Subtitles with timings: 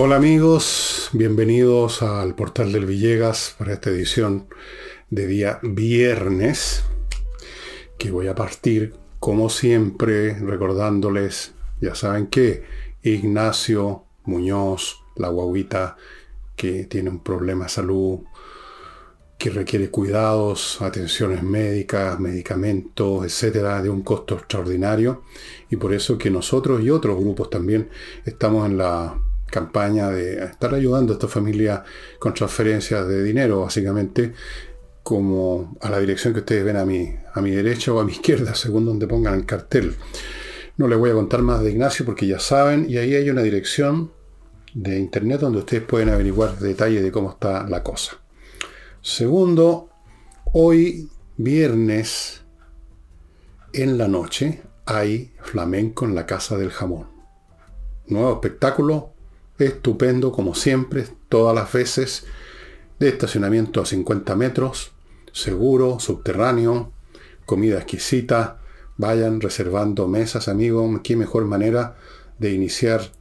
[0.00, 4.46] Hola amigos, bienvenidos al portal del Villegas para esta edición
[5.10, 6.84] de día viernes,
[7.98, 12.62] que voy a partir como siempre recordándoles, ya saben que
[13.02, 15.96] Ignacio Muñoz, la guaguita
[16.54, 18.20] que tiene un problema de salud,
[19.36, 25.24] que requiere cuidados, atenciones médicas, medicamentos, etcétera, de un costo extraordinario.
[25.70, 27.88] Y por eso que nosotros y otros grupos también
[28.24, 29.20] estamos en la
[29.50, 31.84] campaña de estar ayudando a esta familia
[32.18, 34.34] con transferencias de dinero, básicamente,
[35.02, 38.12] como a la dirección que ustedes ven a mi, a mi derecha o a mi
[38.18, 39.96] izquierda, según donde pongan el cartel.
[40.76, 43.42] No les voy a contar más de Ignacio porque ya saben, y ahí hay una
[43.42, 44.12] dirección
[44.74, 48.18] de internet donde ustedes pueden averiguar detalles de cómo está la cosa.
[49.00, 49.88] Segundo,
[50.52, 52.42] hoy viernes
[53.72, 57.08] en la noche hay flamenco en la Casa del Jamón.
[58.06, 59.14] Nuevo espectáculo
[59.58, 62.26] estupendo como siempre, todas las veces,
[62.98, 64.92] de estacionamiento a 50 metros,
[65.32, 66.92] seguro, subterráneo,
[67.46, 68.60] comida exquisita,
[68.96, 71.96] vayan reservando mesas, amigos, qué mejor manera
[72.38, 73.12] de iniciar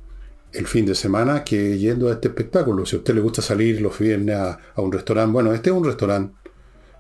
[0.53, 2.85] el fin de semana que yendo a este espectáculo.
[2.85, 5.75] Si a usted le gusta salir los viernes a, a un restaurante, bueno, este es
[5.75, 6.35] un restaurante,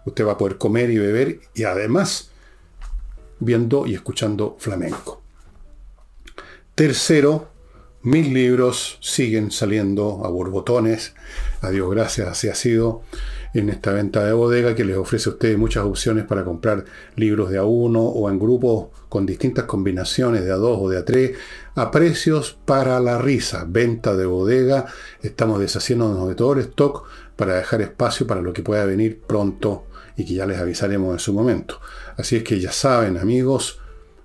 [0.05, 2.31] usted va a poder comer y beber y además
[3.39, 5.21] viendo y escuchando flamenco.
[6.75, 7.49] Tercero,
[8.07, 11.13] mis libros siguen saliendo a borbotones.
[11.59, 13.01] A Dios gracias, así ha sido
[13.53, 16.85] en esta venta de bodega que les ofrece a ustedes muchas opciones para comprar
[17.17, 20.99] libros de a uno o en grupos con distintas combinaciones de a dos o de
[20.99, 21.37] a tres
[21.75, 23.65] a precios para la risa.
[23.67, 24.85] Venta de bodega.
[25.21, 29.87] Estamos deshaciéndonos de todo el stock para dejar espacio para lo que pueda venir pronto
[30.15, 31.81] y que ya les avisaremos en su momento.
[32.15, 33.81] Así es que ya saben, amigos,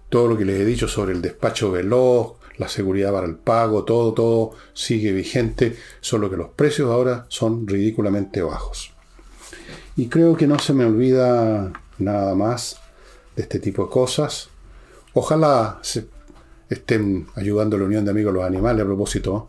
[0.08, 3.84] todo lo que les he dicho sobre el despacho veloz, la seguridad para el pago,
[3.84, 8.92] todo, todo sigue vigente, solo que los precios ahora son ridículamente bajos.
[9.96, 12.80] Y creo que no se me olvida nada más
[13.36, 14.48] de este tipo de cosas.
[15.12, 16.06] Ojalá se
[16.68, 19.48] estén ayudando a la Unión de Amigos los Animales a propósito,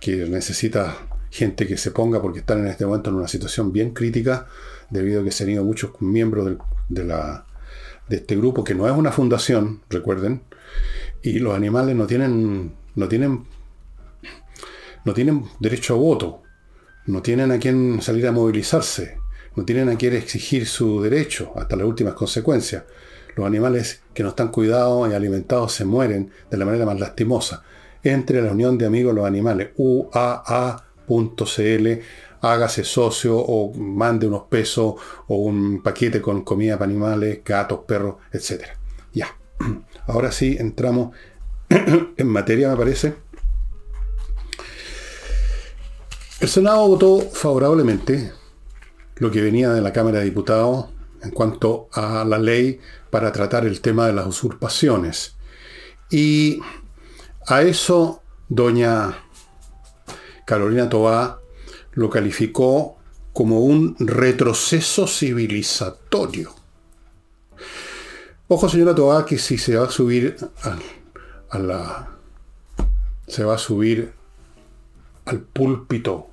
[0.00, 0.96] que necesita
[1.30, 4.46] gente que se ponga porque están en este momento en una situación bien crítica
[4.90, 6.56] debido a que se han ido muchos miembros
[6.88, 7.44] de, la,
[8.08, 10.42] de este grupo, que no es una fundación, recuerden,
[11.22, 13.44] y los animales no tienen, no tienen,
[15.04, 16.42] no tienen derecho a voto,
[17.06, 19.18] no tienen a quien salir a movilizarse,
[19.56, 22.84] no tienen a quien exigir su derecho hasta las últimas consecuencias.
[23.34, 27.62] Los animales que no están cuidados y alimentados se mueren de la manera más lastimosa.
[28.02, 30.68] Entre la Unión de Amigos de los Animales, uaa.cl,
[32.40, 34.94] hágase socio o mande unos pesos
[35.26, 38.64] o un paquete con comida para animales, gatos, perros, etc.
[39.12, 39.36] Ya.
[40.08, 41.14] Ahora sí, entramos
[41.68, 43.14] en materia, me parece.
[46.40, 48.32] El Senado votó favorablemente
[49.16, 50.86] lo que venía de la Cámara de Diputados
[51.22, 52.80] en cuanto a la ley
[53.10, 55.36] para tratar el tema de las usurpaciones.
[56.10, 56.60] Y
[57.46, 59.24] a eso doña
[60.46, 61.40] Carolina Tobá
[61.92, 62.96] lo calificó
[63.34, 66.57] como un retroceso civilizatorio.
[68.50, 70.34] Ojo, señora Toa, que si se va a subir
[73.26, 74.10] se va a subir
[75.26, 76.30] al púlpito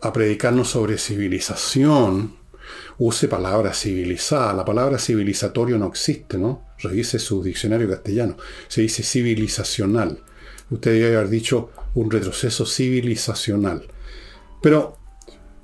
[0.00, 2.36] a predicarnos sobre civilización,
[2.98, 4.52] use palabra civilizada.
[4.52, 6.68] La palabra civilizatorio no existe, ¿no?
[6.78, 8.36] Revise su diccionario castellano.
[8.68, 10.22] Se dice civilizacional.
[10.70, 13.88] Usted debe haber dicho un retroceso civilizacional.
[14.62, 14.97] Pero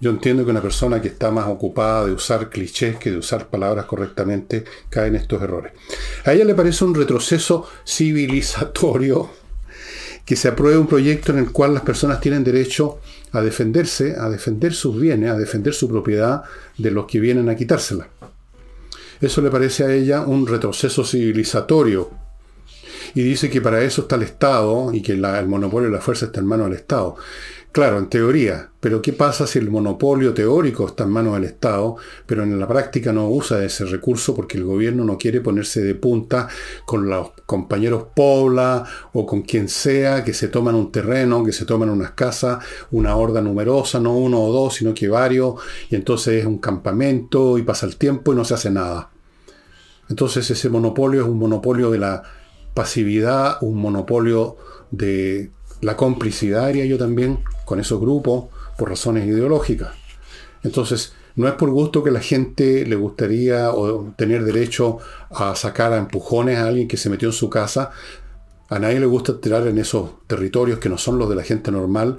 [0.05, 3.49] yo entiendo que una persona que está más ocupada de usar clichés que de usar
[3.49, 5.73] palabras correctamente cae en estos errores.
[6.27, 9.31] A ella le parece un retroceso civilizatorio
[10.27, 13.01] que se apruebe un proyecto en el cual las personas tienen derecho
[13.33, 16.43] a defenderse, a defender sus bienes, a defender su propiedad
[16.77, 18.07] de los que vienen a quitársela.
[19.23, 22.11] Eso le parece a ella un retroceso civilizatorio.
[23.15, 26.27] Y dice que para eso está el Estado y que el monopolio de la fuerza
[26.27, 27.17] está en manos del Estado.
[27.75, 31.97] Claro, en teoría, pero ¿qué pasa si el monopolio teórico está en manos del Estado,
[32.25, 35.97] pero en la práctica no usa ese recurso porque el gobierno no quiere ponerse de
[35.97, 36.47] punta
[36.85, 41.65] con los compañeros Pobla o con quien sea que se toman un terreno, que se
[41.65, 45.56] toman unas casas, una horda numerosa, no uno o dos, sino que varios,
[45.91, 49.11] y entonces es un campamento y pasa el tiempo y no se hace nada.
[50.09, 52.23] Entonces ese monopolio es un monopolio de la
[52.73, 54.59] pasividad, un monopolio
[54.93, 55.50] de
[55.85, 58.47] la complicidad, haría yo también, con esos grupos
[58.79, 59.91] por razones ideológicas.
[60.63, 64.99] Entonces, no es por gusto que la gente le gustaría o tener derecho
[65.31, 67.91] a sacar a empujones a alguien que se metió en su casa
[68.69, 71.71] A nadie le gusta tirar en esos territorios que no son los de la gente
[71.71, 72.17] normal,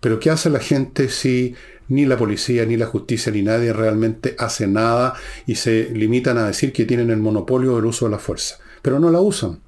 [0.00, 1.54] pero ¿qué hace la gente si
[1.88, 5.14] ni la policía, ni la justicia, ni nadie realmente hace nada
[5.46, 8.58] y se limitan a decir que tienen el monopolio del uso de la fuerza?
[8.80, 9.60] Pero no la usan.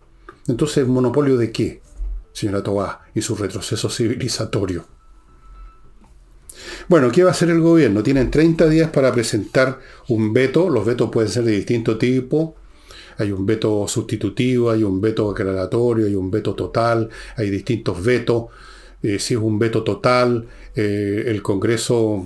[0.48, 1.82] Entonces, ¿monopolio de qué,
[2.36, 4.84] señora Tobá, y su retroceso civilizatorio?
[6.86, 8.02] Bueno, ¿qué va a hacer el gobierno?
[8.02, 10.68] Tienen 30 días para presentar un veto.
[10.68, 12.56] Los vetos pueden ser de distinto tipo.
[13.16, 18.46] Hay un veto sustitutivo, hay un veto aclaratorio, hay un veto total, hay distintos vetos.
[19.02, 22.22] Eh, si es un veto total, eh, el Congreso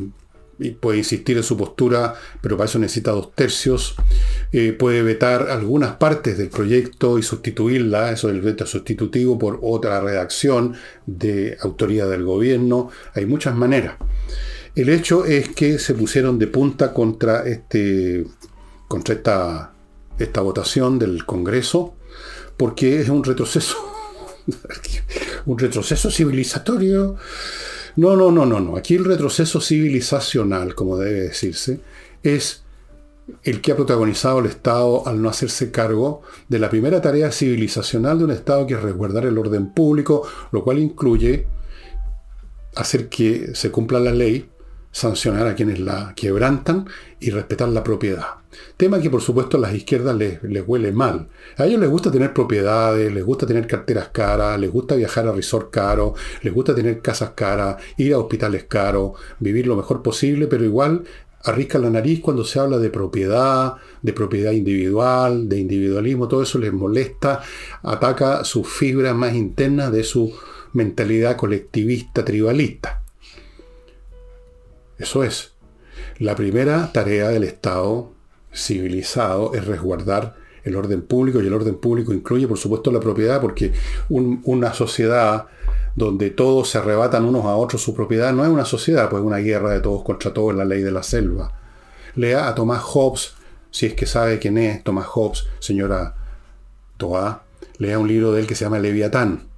[0.81, 3.95] puede insistir en su postura, pero para eso necesita dos tercios.
[4.53, 10.01] Eh, puede vetar algunas partes del proyecto y sustituirla, eso del veto sustitutivo, por otra
[10.01, 10.75] redacción
[11.07, 12.91] de autoridad del gobierno.
[13.15, 13.97] Hay muchas maneras.
[14.75, 18.27] El hecho es que se pusieron de punta contra, este,
[18.87, 19.73] contra esta,
[20.19, 21.95] esta votación del Congreso,
[22.57, 23.77] porque es un retroceso,
[25.47, 27.17] un retroceso civilizatorio.
[28.01, 28.79] No, no, no, no, no.
[28.79, 31.81] Aquí el retroceso civilizacional, como debe decirse,
[32.23, 32.63] es
[33.43, 38.17] el que ha protagonizado el Estado al no hacerse cargo de la primera tarea civilizacional
[38.17, 41.47] de un Estado que es resguardar el orden público, lo cual incluye
[42.75, 44.49] hacer que se cumpla la ley,
[44.93, 46.87] sancionar a quienes la quebrantan
[47.21, 48.27] y respetar la propiedad.
[48.77, 51.29] Tema que por supuesto a las izquierdas les, huele mal.
[51.57, 55.33] A ellos les gusta tener propiedades, les gusta tener carteras caras, les gusta viajar a
[55.33, 60.47] resort caro, les gusta tener casas caras, ir a hospitales caros, vivir lo mejor posible,
[60.47, 61.05] pero igual
[61.45, 66.59] arriscan la nariz cuando se habla de propiedad, de propiedad individual, de individualismo, todo eso
[66.59, 67.41] les molesta,
[67.83, 70.35] ataca sus fibras más internas de su
[70.73, 73.00] mentalidad colectivista, tribalista.
[75.01, 75.53] Eso es.
[76.19, 78.13] La primera tarea del Estado
[78.53, 83.41] civilizado es resguardar el orden público y el orden público incluye por supuesto la propiedad
[83.41, 83.73] porque
[84.11, 85.47] una sociedad
[85.97, 89.27] donde todos se arrebatan unos a otros su propiedad no es una sociedad, pues es
[89.27, 91.55] una guerra de todos contra todos la ley de la selva.
[92.15, 93.33] Lea a Tomás Hobbes,
[93.71, 96.15] si es que sabe quién es Tomás Hobbes, señora
[96.99, 97.45] Toa,
[97.79, 99.50] lea un libro de él que se llama Leviatán.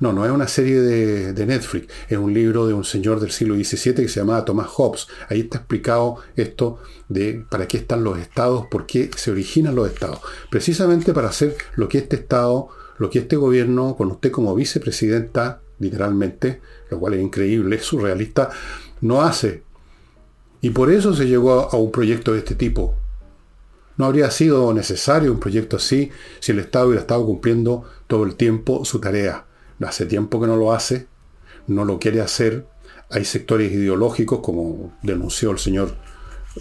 [0.00, 3.54] No, no es una serie de, Netflix, es un libro de un señor del siglo
[3.54, 5.08] XVII que se llamaba Thomas Hobbes.
[5.28, 6.78] Ahí está explicado esto
[7.10, 10.20] de para qué están los estados, por qué se originan los estados.
[10.50, 15.60] Precisamente para hacer lo que este estado, lo que este gobierno, con usted como vicepresidenta,
[15.78, 18.48] literalmente, lo cual es increíble, es surrealista,
[19.02, 19.64] no hace.
[20.62, 22.94] Y por eso se llegó a un proyecto de este tipo.
[23.98, 28.36] No habría sido necesario un proyecto así si el Estado hubiera estado cumpliendo todo el
[28.36, 29.44] tiempo su tarea
[29.86, 31.06] hace tiempo que no lo hace,
[31.66, 32.66] no lo quiere hacer.
[33.10, 35.94] Hay sectores ideológicos, como denunció el señor,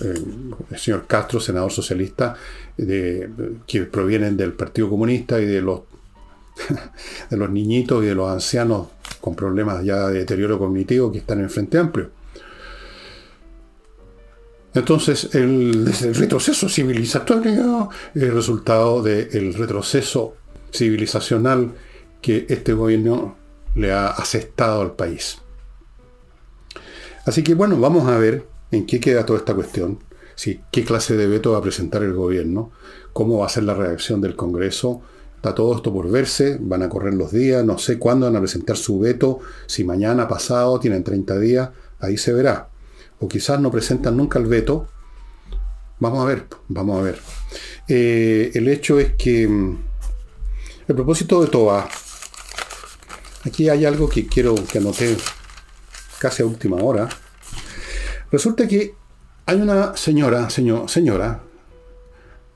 [0.01, 0.24] eh,
[0.71, 2.36] el señor Castro, senador socialista,
[2.77, 5.81] que provienen del Partido Comunista y de los,
[7.30, 8.88] de los niñitos y de los ancianos
[9.19, 12.10] con problemas ya de deterioro cognitivo que están en Frente Amplio.
[14.74, 20.36] Entonces, el, el retroceso civilizatorio es el resultado del retroceso
[20.72, 21.74] civilizacional
[22.21, 23.36] que este gobierno
[23.75, 25.39] le ha asestado al país.
[27.25, 30.00] Así que bueno, vamos a ver en qué queda toda esta cuestión,
[30.36, 32.71] si, qué clase de veto va a presentar el gobierno,
[33.13, 35.01] cómo va a ser la reacción del Congreso.
[35.36, 38.39] Está todo esto por verse, van a correr los días, no sé cuándo van a
[38.39, 42.70] presentar su veto, si mañana, pasado, tienen 30 días, ahí se verá.
[43.20, 44.88] O quizás no presentan nunca el veto.
[46.00, 47.20] Vamos a ver, vamos a ver.
[47.88, 49.77] Eh, el hecho es que mm,
[50.88, 51.88] el propósito de Toba
[53.50, 55.18] Aquí hay algo que quiero que anote
[56.20, 57.10] casi a última hora.
[58.32, 58.94] Resulta que
[59.48, 61.41] hay una señora, señor, señora,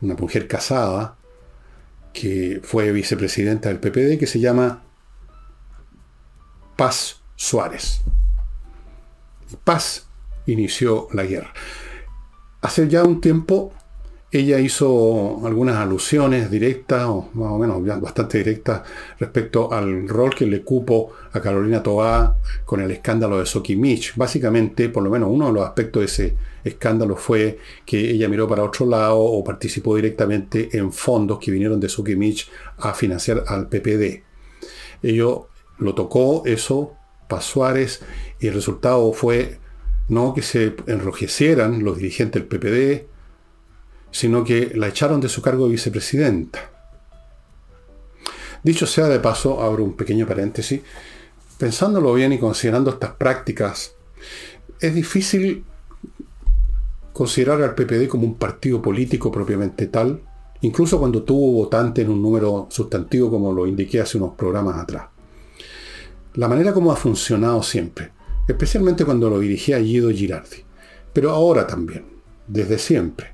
[0.02, 1.18] una mujer casada,
[2.14, 4.84] que fue vicepresidenta del PPD, que se llama
[6.78, 8.02] Paz Suárez.
[9.64, 10.06] Paz
[10.46, 11.52] inició la guerra.
[12.62, 13.74] Hace ya un tiempo
[14.34, 18.82] ella hizo algunas alusiones directas, o más o menos bastante directas,
[19.20, 22.36] respecto al rol que le cupo a Carolina Toá
[22.66, 24.16] con el escándalo de Sokimich.
[24.16, 28.48] Básicamente, por lo menos uno de los aspectos de ese escándalo fue que ella miró
[28.48, 33.68] para otro lado o participó directamente en fondos que vinieron de Sokimich a financiar al
[33.68, 34.24] PPD.
[35.04, 36.94] Ello lo tocó eso,
[37.28, 38.02] Paz Suárez,
[38.40, 39.60] y el resultado fue
[40.10, 43.13] no que se enrojecieran los dirigentes del PPD,
[44.14, 46.70] sino que la echaron de su cargo de vicepresidenta.
[48.64, 50.82] Dicho sea de paso, abro un pequeño paréntesis,
[51.58, 53.96] pensándolo bien y considerando estas prácticas,
[54.80, 55.66] es difícil
[57.12, 60.22] considerar al PPD como un partido político propiamente tal,
[60.62, 65.08] incluso cuando tuvo votantes en un número sustantivo como lo indiqué hace unos programas atrás.
[66.36, 68.12] La manera como ha funcionado siempre,
[68.48, 70.64] especialmente cuando lo dirigía Guido Girardi,
[71.12, 72.06] pero ahora también,
[72.48, 73.33] desde siempre,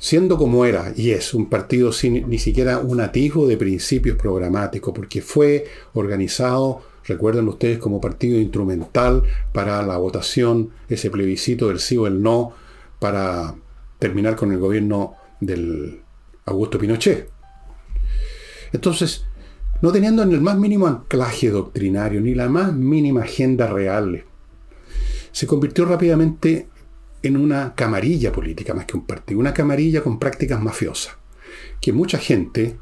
[0.00, 4.94] siendo como era y es un partido sin ni siquiera un atisbo de principios programáticos,
[4.94, 11.98] porque fue organizado, recuerden ustedes, como partido instrumental para la votación, ese plebiscito del sí
[11.98, 12.54] o el no,
[12.98, 13.54] para
[13.98, 16.00] terminar con el gobierno del
[16.46, 17.28] Augusto Pinochet.
[18.72, 19.26] Entonces,
[19.82, 24.24] no teniendo en el más mínimo anclaje doctrinario, ni la más mínima agenda real,
[25.30, 26.69] se convirtió rápidamente
[27.22, 31.16] en una camarilla política más que un partido, una camarilla con prácticas mafiosas,
[31.80, 32.78] que mucha gente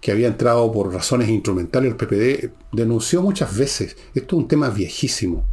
[0.00, 3.96] que había entrado por razones instrumentales al PPD denunció muchas veces.
[4.14, 5.44] Esto es un tema viejísimo.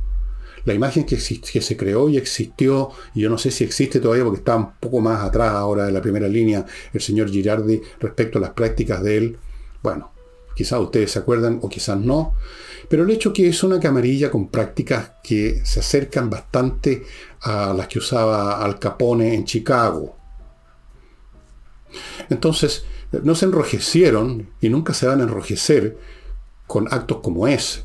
[0.64, 4.24] La imagen que, que se creó y existió, y yo no sé si existe todavía
[4.26, 8.38] porque está un poco más atrás ahora de la primera línea el señor Girardi respecto
[8.38, 9.38] a las prácticas de él,
[9.82, 10.12] bueno,
[10.58, 12.34] quizás ustedes se acuerdan o quizás no,
[12.90, 17.04] pero el hecho que es una camarilla con prácticas que se acercan bastante
[17.42, 20.18] a las que usaba Al Capone en Chicago.
[22.32, 22.86] Entonces,
[23.22, 25.96] no se enrojecieron y nunca se van a enrojecer
[26.66, 27.84] con actos como ese,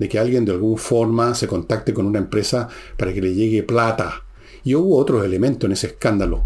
[0.00, 3.62] de que alguien de alguna forma se contacte con una empresa para que le llegue
[3.62, 4.24] plata.
[4.64, 6.44] Y hubo otros elementos en ese escándalo.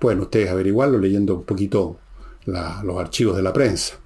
[0.00, 1.98] Pueden ustedes averiguarlo leyendo un poquito
[2.46, 3.98] los archivos de la prensa.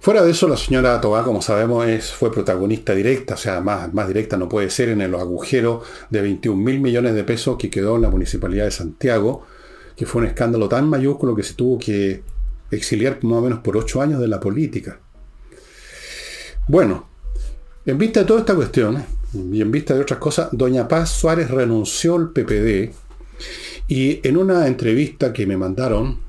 [0.00, 3.92] Fuera de eso, la señora Tobá, como sabemos, es, fue protagonista directa, o sea, más,
[3.92, 7.68] más directa no puede ser en el agujero de 21 mil millones de pesos que
[7.68, 9.44] quedó en la Municipalidad de Santiago,
[9.96, 12.22] que fue un escándalo tan mayúsculo que se tuvo que
[12.70, 15.00] exiliar más o menos por ocho años de la política.
[16.68, 17.08] Bueno,
[17.84, 21.50] en vista de toda esta cuestión y en vista de otras cosas, doña Paz Suárez
[21.50, 22.92] renunció al PPD
[23.88, 26.20] y en una entrevista que me mandaron,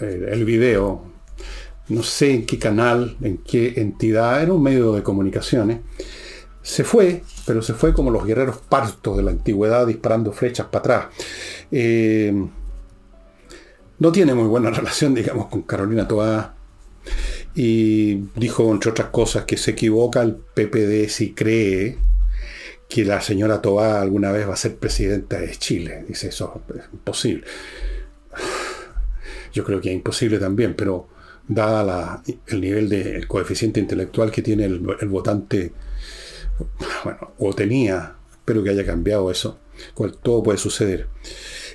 [0.00, 1.07] eh, el video,
[1.88, 5.80] no sé en qué canal, en qué entidad, era un medio de comunicaciones,
[6.62, 10.80] se fue, pero se fue como los guerreros partos de la antigüedad disparando flechas para
[10.80, 11.06] atrás.
[11.72, 12.46] Eh,
[13.98, 16.54] no tiene muy buena relación, digamos, con Carolina Toá.
[17.54, 21.98] Y dijo, entre otras cosas, que se equivoca el PPD si cree
[22.88, 26.04] que la señora Toá alguna vez va a ser presidenta de Chile.
[26.06, 27.44] Dice, eso es imposible.
[29.52, 31.08] Yo creo que es imposible también, pero
[31.48, 34.78] dada el nivel de coeficiente intelectual que tiene el,
[35.08, 35.72] votante,
[37.04, 39.58] bueno, o tenía, espero que haya cambiado eso,
[39.94, 41.08] cual todo puede suceder.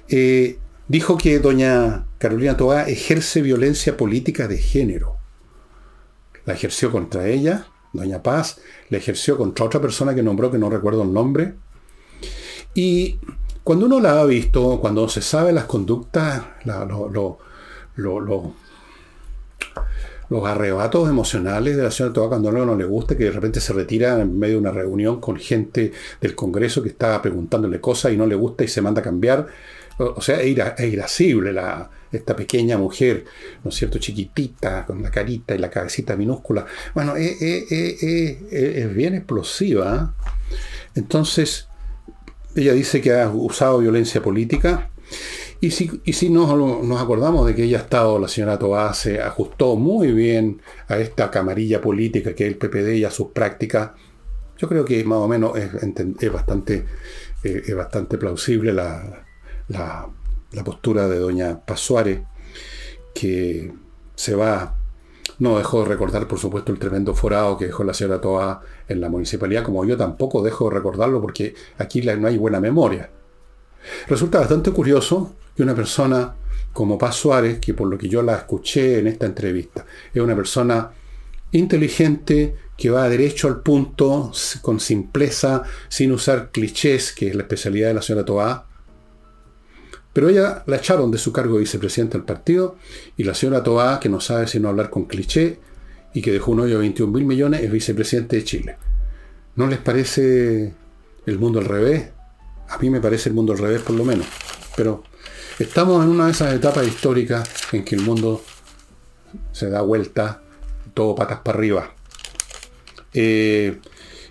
[0.07, 5.17] Eh, dijo que doña Carolina Toá ejerce violencia política de género.
[6.45, 10.69] La ejerció contra ella, doña Paz, la ejerció contra otra persona que nombró, que no
[10.69, 11.55] recuerdo el nombre.
[12.75, 13.19] Y
[13.63, 17.39] cuando uno la ha visto, cuando se sabe las conductas, lo,
[17.95, 18.53] lo,
[20.29, 23.60] los arrebatos emocionales de la señora Toa cuando algo no le gusta, que de repente
[23.60, 25.91] se retira en medio de una reunión con gente
[26.22, 29.48] del Congreso que está preguntándole cosas y no le gusta y se manda a cambiar.
[30.00, 30.58] O, sea, es,
[30.91, 33.25] irascible la, esta pequeña mujer,
[33.63, 34.00] ¿no es cierto?
[34.00, 36.65] Chiquitita, con la carita y la cabecita minúscula.
[36.96, 40.15] Bueno, es, bien explosiva.
[40.96, 41.67] Entonces,
[42.55, 44.89] ella dice que ha usado violencia política
[45.65, 50.12] y si, nos, acordamos de que ella ha estado, la señora Tobá se ajustó muy
[50.12, 53.91] bien a esta camarilla política que es el PPD y a sus prácticas,
[54.58, 56.86] yo creo que más o menos es, bastante,
[57.46, 59.24] eh, es bastante plausible la,
[60.65, 62.25] postura de doña Pasuare,
[63.15, 63.72] que
[64.15, 64.75] se va,
[65.39, 69.00] no dejó de recordar, por supuesto, el tremendo forado que dejó la señora Toa en
[69.00, 73.10] la municipalidad, como yo tampoco dejo de recordarlo porque aquí no hay buena memoria.
[74.10, 76.36] Resulta bastante curioso que una persona
[76.72, 80.36] como Paz Suárez, que por lo que yo la escuché en esta entrevista, es una
[80.36, 80.91] persona
[81.51, 84.31] inteligente, que va derecho al punto,
[84.62, 88.65] con simpleza, sin usar clichés, que es la especialidad de la señora Toá.
[90.12, 92.77] Pero ella la echaron de su cargo de vicepresidenta del partido,
[93.15, 95.60] y la señora Toá, que no sabe sino hablar con cliché,
[96.15, 98.77] y que dejó un hoyo de 21 mil millones, es vicepresidente de Chile.
[99.55, 100.74] ¿No les parece
[101.25, 102.10] el mundo al revés?
[102.69, 104.25] A mí me parece el mundo al revés, por lo menos.
[104.75, 105.03] Pero
[105.60, 108.43] estamos en una de esas etapas históricas en que el mundo
[109.51, 110.41] se da vuelta,
[110.93, 111.91] todo patas para arriba.
[113.13, 113.79] Eh,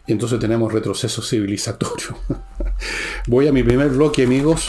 [0.07, 2.17] y entonces tenemos retroceso civilizatorio.
[3.29, 4.69] Voy a mi primer bloque, amigos.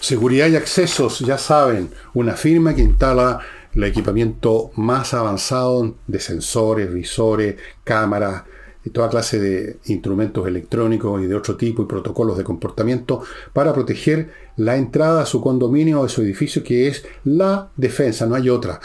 [0.00, 3.40] Seguridad y accesos, ya saben, una firma que instala
[3.74, 8.44] el equipamiento más avanzado de sensores, visores, cámaras,
[8.86, 13.20] y toda clase de instrumentos electrónicos y de otro tipo y protocolos de comportamiento
[13.52, 18.26] para proteger la entrada a su condominio o a su edificio, que es la defensa,
[18.26, 18.80] no hay otra.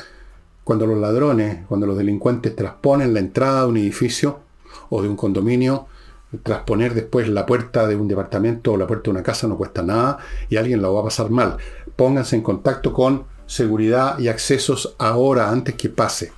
[0.64, 4.40] Cuando los ladrones, cuando los delincuentes transponen la entrada de un edificio
[4.90, 5.88] o de un condominio,
[6.44, 9.82] transponer después la puerta de un departamento o la puerta de una casa no cuesta
[9.82, 11.58] nada y alguien la va a pasar mal.
[11.96, 16.32] Pónganse en contacto con seguridad y accesos ahora, antes que pase.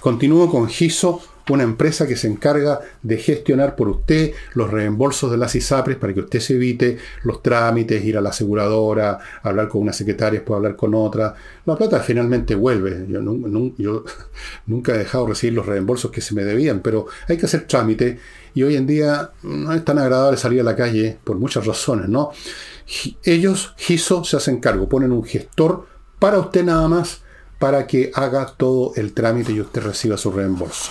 [0.00, 5.36] Continúo con GISO una empresa que se encarga de gestionar por usted los reembolsos de
[5.36, 9.82] las ISAPRES para que usted se evite los trámites, ir a la aseguradora, hablar con
[9.82, 11.34] una secretaria, después hablar con otra.
[11.64, 13.06] La plata finalmente vuelve.
[13.08, 13.20] Yo,
[14.66, 17.66] nunca he dejado de recibir los reembolsos que se me debían, pero hay que hacer
[17.66, 18.18] trámite
[18.54, 22.08] y hoy en día no es tan agradable salir a la calle por muchas razones,
[22.08, 22.30] ¿no?
[23.22, 25.86] Ellos, GISO, se hacen cargo, ponen un gestor
[26.18, 27.22] para usted nada más
[27.58, 30.90] para que haga todo el trámite y usted reciba su reembolso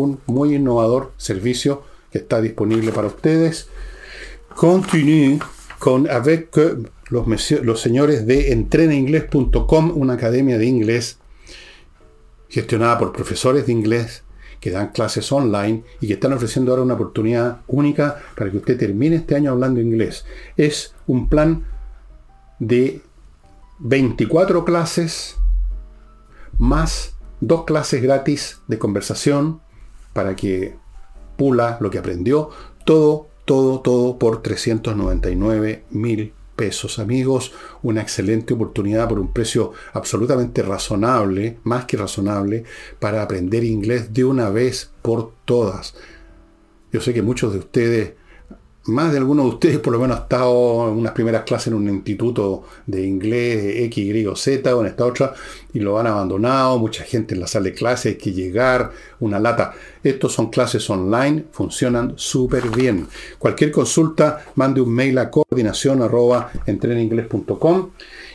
[0.00, 3.68] un muy innovador servicio que está disponible para ustedes.
[4.54, 5.38] Continúe
[5.78, 6.56] con avec
[7.10, 7.26] los,
[7.62, 11.18] los señores de entrenainglés.com, una academia de inglés
[12.48, 14.22] gestionada por profesores de inglés
[14.60, 18.78] que dan clases online y que están ofreciendo ahora una oportunidad única para que usted
[18.78, 20.24] termine este año hablando inglés.
[20.56, 21.66] Es un plan
[22.58, 23.02] de
[23.78, 25.36] 24 clases
[26.58, 29.60] más dos clases gratis de conversación
[30.16, 30.74] para que
[31.36, 32.48] pula lo que aprendió.
[32.86, 37.52] Todo, todo, todo por 399 mil pesos, amigos.
[37.82, 42.64] Una excelente oportunidad por un precio absolutamente razonable, más que razonable,
[42.98, 45.94] para aprender inglés de una vez por todas.
[46.90, 48.14] Yo sé que muchos de ustedes
[48.88, 51.74] más de alguno de ustedes por lo menos ha estado en unas primeras clases en
[51.74, 55.34] un instituto de inglés X, Y Z o en esta otra
[55.72, 59.38] y lo han abandonado, mucha gente en la sala de clase, hay que llegar, una
[59.38, 59.74] lata.
[60.02, 63.06] Estos son clases online, funcionan súper bien.
[63.38, 66.00] Cualquier consulta, mande un mail a coordinación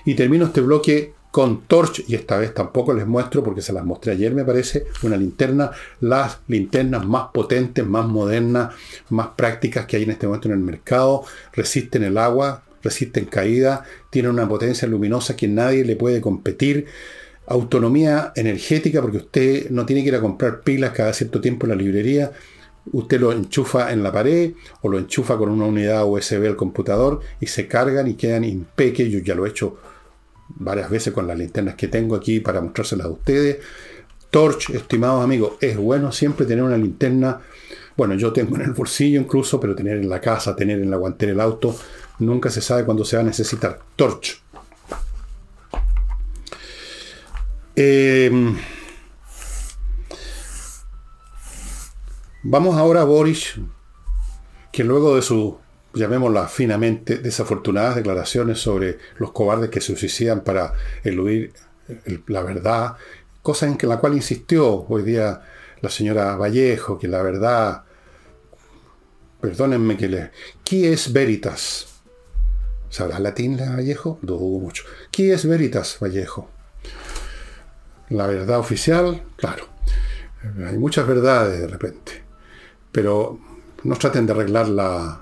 [0.06, 3.86] y termino este bloque con Torch, y esta vez tampoco les muestro porque se las
[3.86, 8.76] mostré ayer me parece, una linterna, las linternas más potentes, más modernas,
[9.10, 13.86] más prácticas que hay en este momento en el mercado, resisten el agua, resisten caída,
[14.10, 16.88] tienen una potencia luminosa que nadie le puede competir,
[17.48, 21.70] autonomía energética porque usted no tiene que ir a comprar pilas cada cierto tiempo en
[21.70, 22.32] la librería,
[22.92, 27.22] usted lo enchufa en la pared o lo enchufa con una unidad USB al computador
[27.40, 29.78] y se cargan y quedan impeques, yo ya lo he hecho
[30.56, 33.58] varias veces con las linternas que tengo aquí para mostrárselas a ustedes.
[34.30, 37.42] Torch, estimados amigos, es bueno siempre tener una linterna.
[37.98, 40.98] Bueno, yo tengo en el bolsillo incluso, pero tener en la casa, tener en la
[40.98, 41.76] guantera el auto,
[42.20, 43.80] nunca se sabe cuándo se va a necesitar.
[43.96, 44.42] Torch.
[47.76, 48.56] Em,
[52.44, 53.56] vamos ahora a Boris,
[54.72, 55.61] que luego de su
[55.94, 60.74] llamémoslas finamente, desafortunadas declaraciones sobre los cobardes que se suicidan para
[61.04, 61.54] eludir
[62.28, 62.96] la verdad,
[63.42, 65.42] cosa en que la cual insistió hoy día
[65.82, 67.84] la señora Vallejo, que la verdad,
[69.40, 70.32] perdónenme que le...
[70.64, 71.88] ¿Qué es veritas?
[72.90, 74.20] ¿Sabrá latín la Vallejo?
[74.22, 74.84] Dudo mucho.
[75.12, 76.50] ¿Qué es veritas, Vallejo?
[78.10, 79.66] La verdad oficial, claro.
[80.68, 82.24] Hay muchas verdades de repente.
[82.92, 83.40] Pero
[83.84, 85.22] no traten de arreglar la,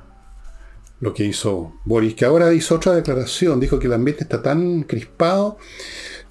[1.00, 4.84] lo que hizo Boris, que ahora hizo otra declaración, dijo que el ambiente está tan
[4.84, 5.58] crispado,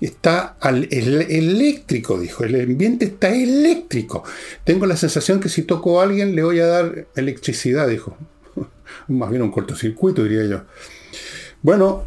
[0.01, 0.57] está
[0.91, 4.25] eléctrico, dijo, el ambiente está eléctrico.
[4.65, 8.17] Tengo la sensación que si toco a alguien le voy a dar electricidad, dijo.
[9.09, 10.63] Más bien un cortocircuito, diría yo.
[11.63, 12.05] Bueno,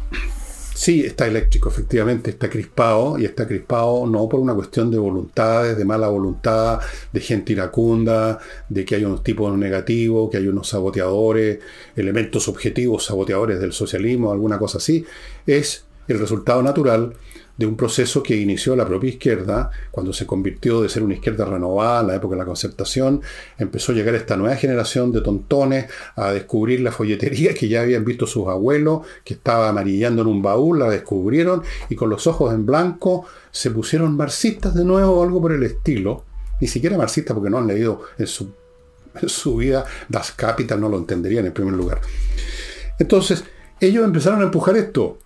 [0.74, 5.76] Sí, está eléctrico, efectivamente, está crispado y está crispado no por una cuestión de voluntades,
[5.76, 6.80] de mala voluntad,
[7.12, 11.58] de gente iracunda, de que hay unos tipos negativos, que hay unos saboteadores,
[11.94, 15.04] elementos objetivos saboteadores del socialismo, alguna cosa así.
[15.46, 17.14] Es el resultado natural
[17.62, 21.44] de un proceso que inició la propia izquierda, cuando se convirtió de ser una izquierda
[21.44, 23.22] renovada en la época de la concertación,
[23.56, 28.04] empezó a llegar esta nueva generación de tontones a descubrir la folletería que ya habían
[28.04, 32.52] visto sus abuelos, que estaba amarillando en un baúl, la descubrieron y con los ojos
[32.52, 36.24] en blanco se pusieron marxistas de nuevo o algo por el estilo,
[36.60, 38.50] ni siquiera marxistas porque no han leído en su,
[39.22, 42.00] en su vida Das Capital, no lo entenderían en primer lugar.
[42.98, 43.44] Entonces,
[43.78, 45.18] ellos empezaron a empujar esto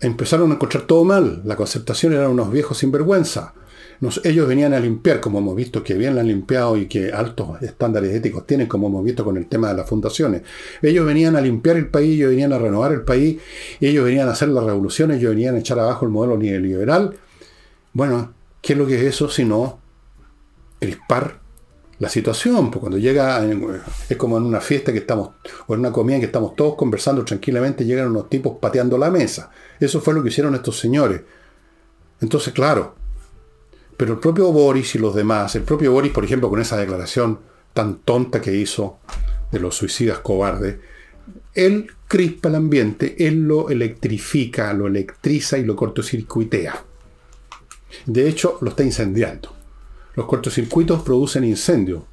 [0.00, 1.42] empezaron a encontrar todo mal.
[1.44, 3.54] La concertación eran unos viejos sinvergüenza.
[4.24, 7.62] ellos venían a limpiar, como hemos visto que bien la han limpiado y que altos
[7.62, 10.42] estándares éticos tienen, como hemos visto con el tema de las fundaciones.
[10.80, 13.40] Ellos venían a limpiar el país, ellos venían a renovar el país,
[13.80, 17.16] ellos venían a hacer la revolución, ellos venían a echar abajo el modelo neoliberal.
[17.92, 19.80] Bueno, ¿qué es lo que es eso sino
[20.80, 21.41] crispar
[22.02, 23.46] la situación, pues cuando llega,
[24.08, 25.34] es como en una fiesta que estamos,
[25.68, 29.52] o en una comida que estamos todos conversando tranquilamente, llegan unos tipos pateando la mesa.
[29.78, 31.20] Eso fue lo que hicieron estos señores.
[32.20, 32.96] Entonces, claro,
[33.96, 37.38] pero el propio Boris y los demás, el propio Boris, por ejemplo, con esa declaración
[37.72, 38.98] tan tonta que hizo
[39.52, 40.78] de los suicidas cobardes,
[41.54, 46.82] él crispa el ambiente, él lo electrifica, lo electriza y lo cortocircuitea.
[48.06, 49.61] De hecho, lo está incendiando.
[50.14, 52.06] Los cortocircuitos producen incendio.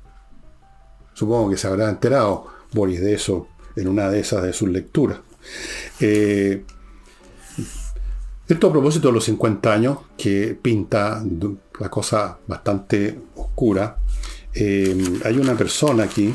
[1.13, 5.19] Supongo que se habrá enterado Boris de eso en una de esas de sus lecturas.
[5.99, 6.63] Eh,
[8.47, 11.23] esto a propósito de los 50 años, que pinta
[11.79, 13.97] la cosa bastante oscura.
[14.53, 16.33] Eh, hay una persona aquí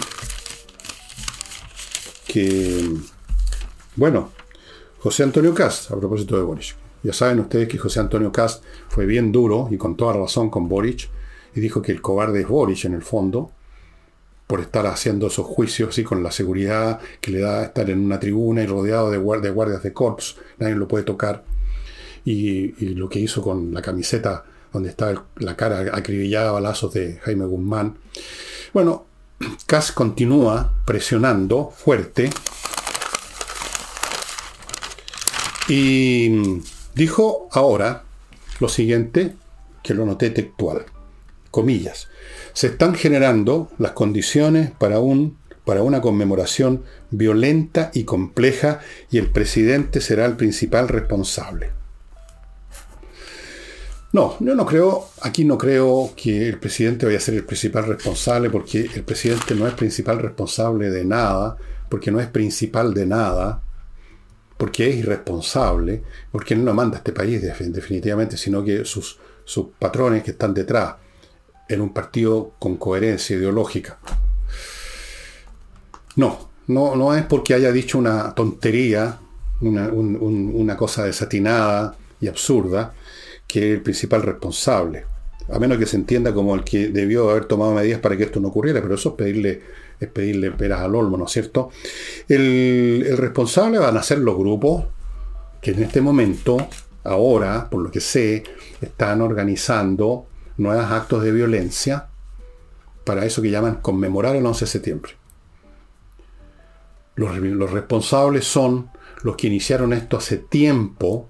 [2.26, 2.88] que,
[3.96, 4.30] bueno,
[5.00, 6.76] José Antonio Cast, a propósito de Boric.
[7.02, 10.68] Ya saben ustedes que José Antonio Cast fue bien duro y con toda razón con
[10.68, 11.10] Boric
[11.54, 13.50] y dijo que el cobarde es Boric en el fondo
[14.46, 18.20] por estar haciendo esos juicios así con la seguridad que le da estar en una
[18.20, 21.44] tribuna y rodeado de, guardias de corps, nadie lo puede tocar.
[22.26, 27.18] Y, lo que hizo con la camiseta donde está la cara acribillada a balazos de
[27.22, 27.96] Jaime Guzmán.
[28.72, 29.06] Bueno,
[29.66, 32.30] Kass continúa presionando fuerte.
[35.68, 36.60] Y
[36.94, 38.02] dijo ahora
[38.60, 39.34] lo siguiente,
[39.82, 40.84] que lo noté textual,
[41.54, 42.08] comillas,
[42.52, 49.30] se están generando las condiciones para, un, para una conmemoración violenta y compleja y el
[49.30, 51.70] presidente será el principal responsable.
[54.12, 57.86] No, yo no creo, aquí no creo que el presidente vaya a ser el principal
[57.86, 61.56] responsable, porque el presidente no es principal responsable de nada,
[61.88, 63.62] porque no es principal de nada,
[64.56, 70.24] porque es irresponsable, porque no manda a este país definitivamente, sino que sus, sus patrones
[70.24, 70.94] que están detrás,
[71.68, 73.98] en un partido con coherencia ideológica.
[76.16, 79.18] No, no, no es porque haya dicho una tontería,
[79.60, 82.94] una, una cosa desatinada y absurda,
[83.46, 85.04] que es el principal responsable.
[85.52, 88.40] A menos que se entienda como el que debió haber tomado medidas para que esto
[88.40, 89.62] no ocurriera, pero eso es pedirle,
[90.00, 91.70] es pedirle peras al olmo, ¿no es cierto?
[92.28, 94.86] El, el responsable van a ser los grupos
[95.60, 96.56] que en este momento,
[97.04, 98.42] ahora, por lo que sé,
[98.80, 102.08] están organizando nuevos actos de violencia
[103.04, 105.12] para eso que llaman conmemorar el 11 de septiembre.
[107.16, 108.90] Los, los responsables son
[109.22, 111.28] los que iniciaron esto hace tiempo,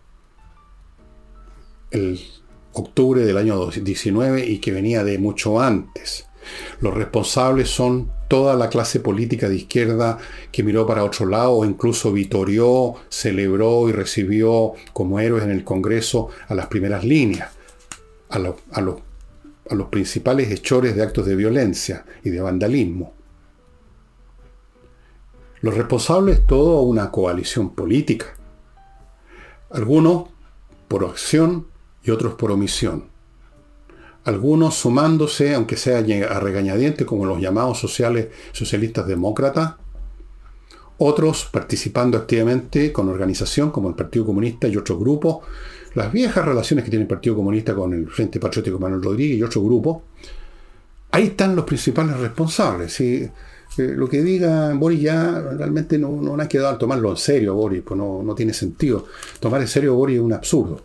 [1.90, 2.20] el
[2.72, 6.26] octubre del año 19 y que venía de mucho antes.
[6.80, 10.18] Los responsables son toda la clase política de izquierda
[10.50, 15.64] que miró para otro lado o incluso vitorió, celebró y recibió como héroes en el
[15.64, 17.50] Congreso a las primeras líneas,
[18.28, 18.38] a,
[18.72, 18.80] a,
[19.68, 23.14] a los principales hechores de actos de violencia y de vandalismo.
[25.60, 28.36] Los responsables es toda una coalición política.
[29.70, 30.28] Algunos
[30.88, 31.66] por acción
[32.02, 33.06] y otros por omisión.
[34.24, 39.74] Algunos sumándose, aunque sea a regañadientes, como los llamados sociales socialistas demócratas,
[40.98, 45.38] otros participando activamente con organización como el Partido Comunista y otros grupos,
[45.94, 49.42] las viejas relaciones que tiene el Partido Comunista con el Frente Patriótico Manuel Rodríguez y
[49.42, 50.02] otros grupos,
[51.10, 53.00] ahí están los principales responsables.
[53.00, 53.30] Eh,
[53.76, 57.82] lo que diga Boris ya realmente no, no ha quedado al tomarlo en serio, Boris,
[57.84, 59.06] pues no, no tiene sentido.
[59.40, 60.82] Tomar en serio a Boris es un absurdo.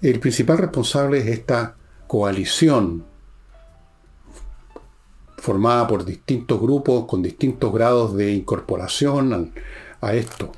[0.00, 3.04] El principal responsable es esta coalición
[5.42, 9.52] formada por distintos grupos con distintos grados de incorporación
[10.00, 10.52] a, esto.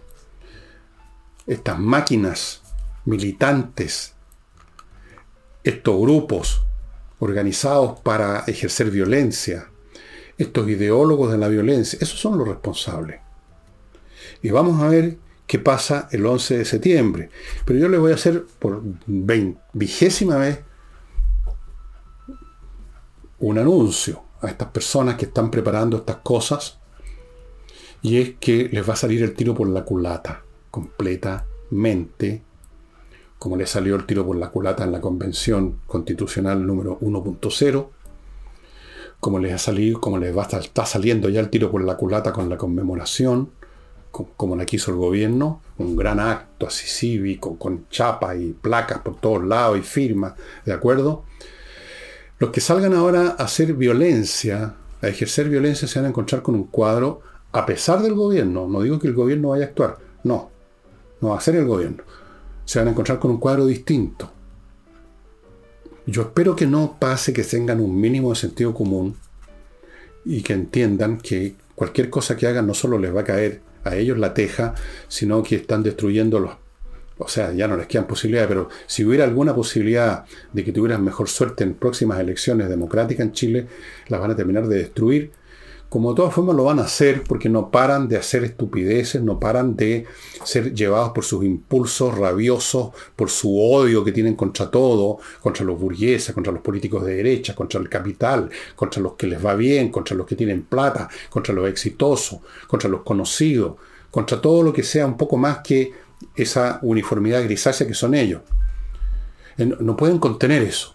[1.46, 2.61] Estas máquinas
[3.05, 4.14] militantes,
[5.62, 6.62] estos grupos
[7.19, 9.71] organizados para ejercer violencia,
[10.37, 13.21] estos ideólogos de la violencia, esos son los responsables.
[14.43, 17.31] Y vamos a ver qué pasa el 11 de septiembre.
[17.64, 18.83] Pero yo les voy a hacer por
[19.73, 20.61] vigésima vez
[23.38, 26.79] un anuncio a estas personas que están preparando estas cosas
[28.03, 32.43] y es que les va a salir el tiro por la culata completamente
[33.44, 37.88] como le salió el tiro por la culata en la convención constitucional número 1.0
[39.20, 42.33] como les ha salido, como les va está saliendo ya el tiro por la culata
[42.33, 43.50] con la conmemoración
[44.11, 49.16] como la quiso el gobierno, un gran acto así cívico, con chapas y placas por
[49.16, 50.33] todos lados y firmas,
[50.64, 51.24] ¿de acuerdo?
[52.38, 56.54] Los que salgan ahora a hacer violencia, a ejercer violencia, se van a encontrar con
[56.54, 57.20] un cuadro,
[57.52, 60.48] a pesar del gobierno, no digo que el gobierno vaya a actuar, no,
[61.20, 62.04] no va a ser el gobierno,
[62.64, 64.31] se van a encontrar con un cuadro distinto.
[66.07, 69.16] Yo espero que no pase que tengan un mínimo de sentido común
[70.24, 73.96] y que entiendan que cualquier cosa que hagan no solo les va a caer a
[73.96, 74.74] ellos la teja,
[75.09, 76.53] sino que están destruyendo los...
[77.16, 81.05] O sea, ya no les quedan posibilidades, pero si hubiera alguna posibilidad de que tuvieran
[81.05, 83.66] mejor suerte en próximas elecciones democráticas en Chile,
[84.09, 85.31] las van a terminar de destruir
[85.88, 89.38] como de todas formas lo van a hacer porque no paran de hacer estupideces, no
[89.38, 90.07] paran de
[90.42, 95.79] ser llevados por sus impulsos rabiosos, por su odio que tienen contra todo, contra los
[95.79, 99.90] burgueses, contra los políticos de derecha, contra el capital, contra los que les va bien,
[99.90, 103.75] contra los que tienen plata, contra los exitosos, contra los conocidos,
[104.11, 105.92] contra todo lo que sea un poco más que
[106.35, 108.42] esa uniformidad grisácea que son ellos.
[109.57, 110.93] No pueden contener eso.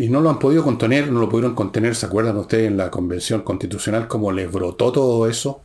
[0.00, 2.90] Y no lo han podido contener, no lo pudieron contener, ¿se acuerdan ustedes en la
[2.90, 5.60] convención constitucional cómo les brotó todo eso?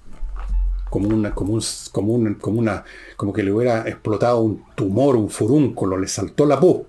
[0.89, 1.61] Como una, como, un,
[1.93, 2.83] como, una,
[3.15, 6.81] como que le hubiera explotado un tumor, un furúnculo, le saltó la pus.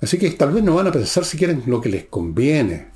[0.00, 2.92] Así que tal vez no van a pensar si quieren lo que les conviene.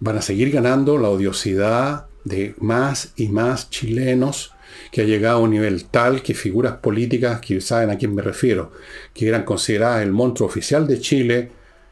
[0.00, 4.54] Van a seguir ganando la odiosidad de más y más chilenos
[4.90, 8.22] que ha llegado a un nivel tal que figuras políticas, que saben a quién me
[8.22, 8.72] refiero,
[9.14, 11.50] que eran consideradas el monstruo oficial de Chile,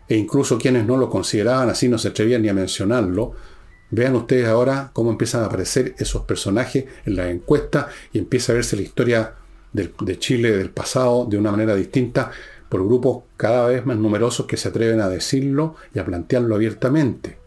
[0.08, 3.34] e incluso quienes no lo consideraban así no se atrevían ni a mencionarlo,
[3.90, 8.54] vean ustedes ahora cómo empiezan a aparecer esos personajes en la encuesta y empieza a
[8.56, 9.34] verse la historia
[9.72, 12.30] de Chile del pasado de una manera distinta
[12.68, 17.38] por grupos cada vez más numerosos que se atreven a decirlo y a plantearlo abiertamente.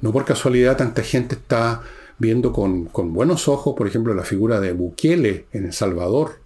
[0.00, 1.82] No por casualidad tanta gente está
[2.18, 6.40] viendo con, buenos ojos, por ejemplo, la figura de Bukele en El Salvador.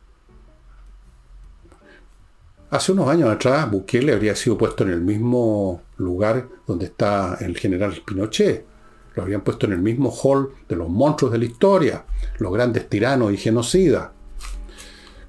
[2.70, 7.56] Hace unos años atrás, Bukele habría sido puesto en el mismo lugar donde está el
[7.56, 8.66] general Pinochet.
[9.14, 12.04] Lo habrían puesto en el mismo hall de los monstruos de la historia,
[12.38, 14.10] los grandes tiranos y genocidas,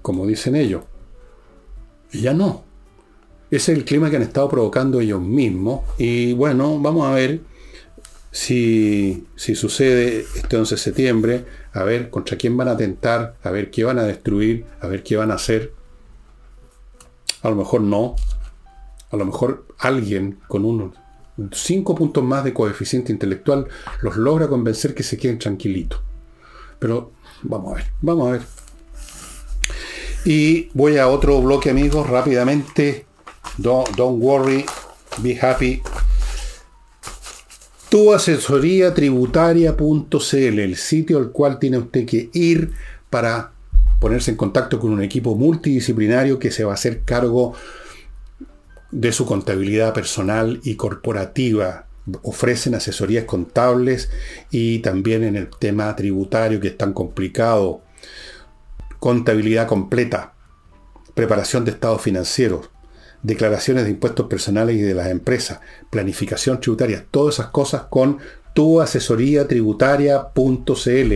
[0.01, 0.84] como dicen ellos.
[2.13, 2.63] Y ya no.
[3.51, 5.82] Ese es el clima que han estado provocando ellos mismos.
[5.97, 7.41] Y bueno, vamos a ver
[8.34, 13.69] si, sucede este 11 de septiembre, a ver contra quién van a atentar, a ver
[13.69, 15.72] qué van a destruir, a ver qué van a hacer.
[17.43, 18.15] A lo mejor no.
[19.12, 20.96] A lo mejor alguien con unos
[21.52, 23.67] 5 puntos más de coeficiente intelectual
[24.02, 26.02] los logra convencer que se queden tranquilitos.
[26.80, 27.12] Pero
[27.43, 28.41] vamos a ver, vamos a ver.
[30.26, 33.06] Y voy a otro bloque amigos rápidamente.
[33.60, 34.65] Don't, don't worry,
[35.22, 35.84] be happy
[37.93, 42.71] tu asesoría tributaria.cl, el sitio al cual tiene usted que ir
[43.12, 43.51] para
[43.99, 47.53] ponerse en contacto con un equipo multidisciplinario que se va a hacer cargo
[48.89, 51.86] de su contabilidad personal y corporativa.
[52.23, 54.10] Ofrecen asesorías contables
[54.49, 57.84] y también en el tema tributario que es tan complicado.
[58.97, 60.34] Contabilidad completa,
[61.13, 62.71] preparación de estados financieros,
[63.23, 68.19] declaraciones de impuestos personales y de las empresas, planificación tributaria, todas esas cosas con
[68.53, 71.13] tuasesoriatributaria.cl.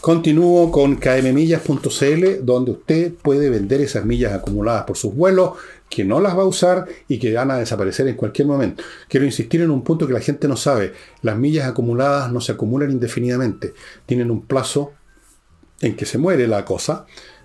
[0.00, 5.52] Continúo con kmmillas.cl, donde usted puede vender esas millas acumuladas por sus vuelos,
[5.90, 8.82] que no las va a usar y que van a desaparecer en cualquier momento.
[9.08, 10.94] Quiero insistir en un punto que la gente no sabe.
[11.20, 13.74] Las millas acumuladas no se acumulan indefinidamente.
[14.06, 14.92] Tienen un plazo
[15.80, 17.04] en que se muere la cosa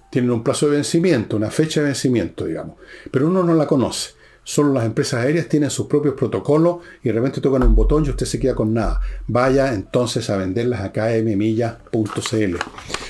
[0.09, 2.75] tienen un plazo de vencimiento, una fecha de vencimiento, digamos.
[3.11, 4.11] Pero uno no la conoce.
[4.43, 8.09] Solo las empresas aéreas tienen sus propios protocolos y de repente tocan un botón y
[8.09, 9.01] usted se queda con nada.
[9.27, 12.55] Vaya entonces a venderlas a kmmillas.cl.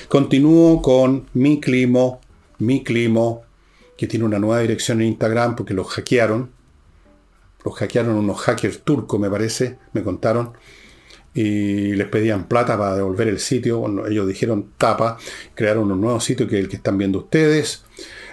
[0.08, 2.22] Continúo con mi climo,
[2.58, 3.42] mi climo,
[3.98, 6.50] que tiene una nueva dirección en Instagram porque los hackearon.
[7.64, 10.52] Los hackearon unos hackers turcos, me parece, me contaron
[11.36, 13.84] y les pedían plata para devolver el sitio.
[14.08, 15.18] ellos dijeron tapa,
[15.54, 17.84] crearon un nuevo sitio que es el que están viendo ustedes.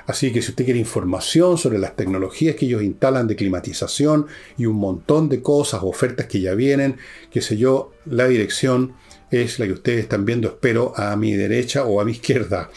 [0.07, 4.65] Así que si usted quiere información sobre las tecnologías que ellos instalan de climatización y
[4.65, 6.97] un montón de cosas, ofertas que ya vienen,
[7.29, 8.93] qué sé yo, la dirección
[9.31, 12.69] es la que ustedes están viendo, espero, a mi derecha o a mi izquierda.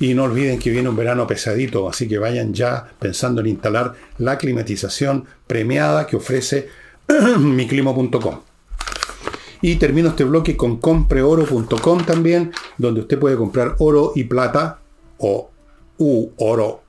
[0.00, 3.94] Y no olviden que viene un verano pesadito, así que vayan ya pensando en instalar
[4.18, 6.68] la climatización premiada que ofrece
[7.38, 8.51] miclimo.com.
[9.62, 14.80] Y termino este bloque con compreoro.com también, donde usted puede comprar oro y plata,
[15.18, 15.50] o
[15.98, 16.82] u oro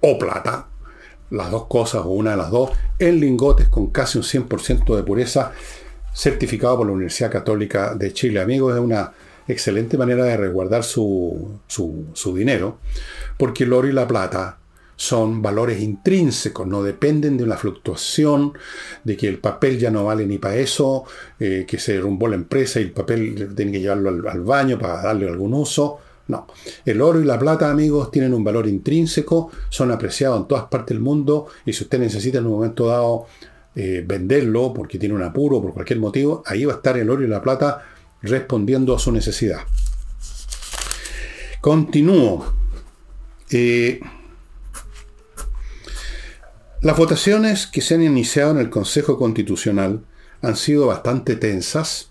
[0.00, 0.66] o plata,
[1.30, 5.02] las dos cosas o una de las dos, en lingotes con casi un 100% de
[5.02, 5.52] pureza,
[6.14, 8.40] certificado por la Universidad Católica de Chile.
[8.40, 9.12] Amigos, es una
[9.46, 12.78] excelente manera de resguardar su, su, su dinero,
[13.36, 14.59] porque el oro y la plata
[15.00, 18.52] son valores intrínsecos, no dependen de una fluctuación,
[19.02, 21.04] de que el papel ya no vale ni para eso,
[21.38, 25.00] eh, que se derrumbó la empresa y el papel tiene que llevarlo al, baño para
[25.00, 26.00] darle algún uso.
[26.28, 26.46] No.
[26.84, 30.94] El oro y la plata, amigos, tienen un valor intrínseco, son apreciados en todas partes
[30.94, 33.24] del mundo y si usted necesita en un momento dado
[33.74, 37.24] eh, venderlo porque tiene un apuro, por cualquier motivo, ahí va a estar el oro
[37.24, 37.86] y la plata
[38.20, 39.60] respondiendo a su necesidad.
[41.62, 42.52] Continúo.
[43.50, 43.98] Eh,
[46.82, 50.02] las votaciones que se han iniciado en el Consejo Constitucional
[50.40, 52.10] han sido bastante tensas.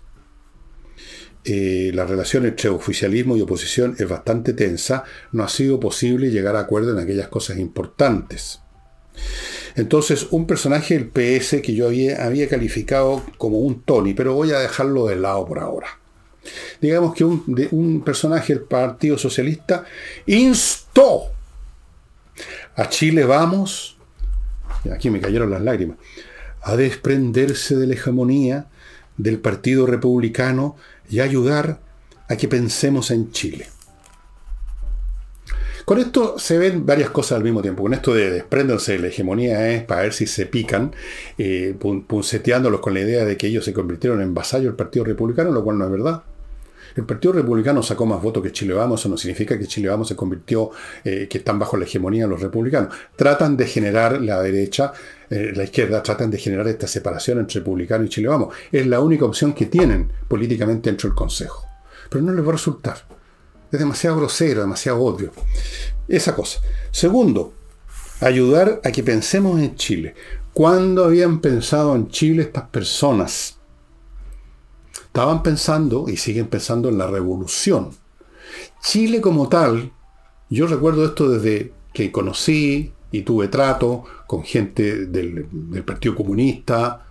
[1.44, 5.02] Eh, la relación entre oficialismo y oposición es bastante tensa.
[5.32, 8.60] No ha sido posible llegar a acuerdo en aquellas cosas importantes.
[9.74, 14.60] Entonces, un personaje del PS que yo había, calificado como un Tony, pero voy a
[14.60, 15.88] dejarlo de lado por ahora.
[16.80, 19.84] Digamos que un, un personaje del Partido Socialista
[20.26, 21.24] instó
[22.76, 23.96] a Chile Vamos
[24.88, 25.98] aquí me cayeron las lágrimas,
[26.62, 28.66] a desprenderse de la hegemonía
[29.16, 30.76] del Partido Republicano
[31.08, 31.80] y ayudar
[32.28, 33.66] a que pensemos en Chile.
[35.84, 37.82] Con esto se ven varias cosas al mismo tiempo.
[37.82, 40.94] Con esto de desprenderse de la hegemonía es para ver si se pican,
[41.36, 41.74] eh,
[42.06, 45.64] punceteándolos con la idea de que ellos se convirtieron en vasallo del Partido Republicano, lo
[45.64, 46.22] cual no es verdad.
[46.96, 50.08] El Partido Republicano sacó más votos que Chile Vamos, eso no significa que Chile Vamos
[50.08, 50.70] se convirtió,
[51.04, 52.94] eh, que están bajo la hegemonía de los republicanos.
[53.16, 54.92] Tratan de generar la derecha,
[55.28, 58.54] eh, la izquierda, tratan de generar esta separación entre republicano y Chile Vamos.
[58.72, 61.66] Es la única opción que tienen políticamente dentro del Consejo.
[62.08, 63.04] Pero no les va a resultar.
[63.70, 65.30] Es demasiado grosero, demasiado odio.
[66.08, 66.60] Esa cosa.
[66.90, 67.52] Segundo,
[68.20, 70.14] ayudar a que pensemos en Chile.
[70.52, 73.59] ¿Cuándo habían pensado en Chile estas personas?
[75.10, 77.90] Estaban pensando y siguen pensando en la revolución.
[78.80, 79.90] Chile como tal,
[80.48, 85.46] yo recuerdo esto desde que conocí y tuve trato con gente del,
[85.84, 87.04] Partido Comunista,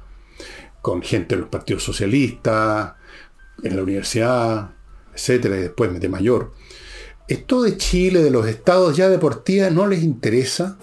[0.82, 2.94] con gente de los partidos socialistas,
[3.64, 4.72] en la universidad,
[5.14, 6.54] etcétera, y después de mayor.
[7.28, 10.80] Esto de Chile, de los estados ya deportivos, no les interesa,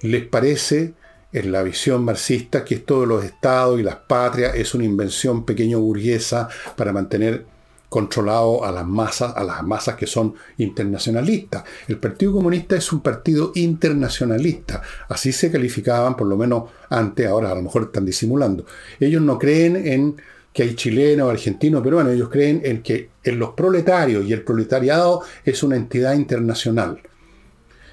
[0.00, 0.94] les parece
[1.34, 5.44] en la visión marxista que esto de los estados y las patrias es una invención
[5.44, 7.44] pequeño burguesa para mantener
[7.88, 11.64] controlado a las masas, a las masas que son internacionalistas.
[11.88, 17.50] El Partido Comunista es un partido internacionalista, así se calificaban por lo menos antes, ahora
[17.50, 18.64] a lo mejor están disimulando.
[18.98, 20.16] Ellos no creen en
[20.52, 25.22] que hay chilenos, argentinos, peruanos, ellos creen en que en los proletarios y el proletariado
[25.44, 27.00] es una entidad internacional.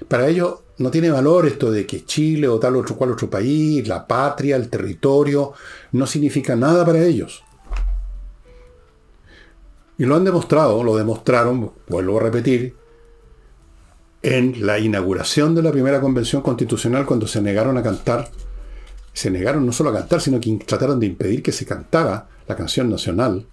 [0.08, 3.86] Para ellos no tiene valor esto de que Chile o tal otro cual otro país,
[3.86, 5.52] la patria, el territorio,
[5.92, 7.42] no significa nada para ellos.
[9.98, 12.74] Y lo han demostrado, lo demostraron, vuelvo a repetir,
[14.22, 18.30] en la inauguración de la primera convención constitucional cuando se negaron a cantar,
[19.12, 22.56] se negaron no solo a cantar, sino que trataron de impedir que se cantara la
[22.56, 23.46] canción nacional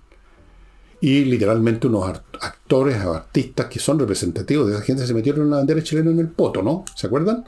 [1.01, 5.57] y literalmente unos actores o artistas que son representativos de esa gente se metieron la
[5.57, 6.83] bandera chilena en el poto, ¿no?
[6.95, 7.45] ¿Se acuerdan?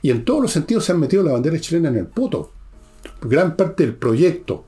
[0.00, 2.52] Y en todos los sentidos se han metido la bandera chilena en el poto.
[3.20, 4.64] Gran parte del proyecto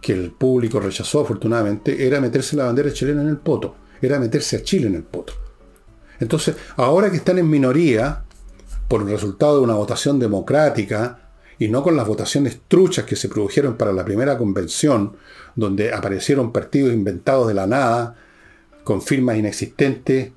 [0.00, 4.56] que el público rechazó afortunadamente era meterse la bandera chilena en el poto, era meterse
[4.56, 5.32] a Chile en el poto.
[6.20, 8.22] Entonces, ahora que están en minoría,
[8.88, 11.23] por el resultado de una votación democrática,
[11.64, 15.16] y no con las votaciones truchas que se produjeron para la primera convención,
[15.56, 18.16] donde aparecieron partidos inventados de la nada,
[18.84, 20.32] con firmas inexistentes,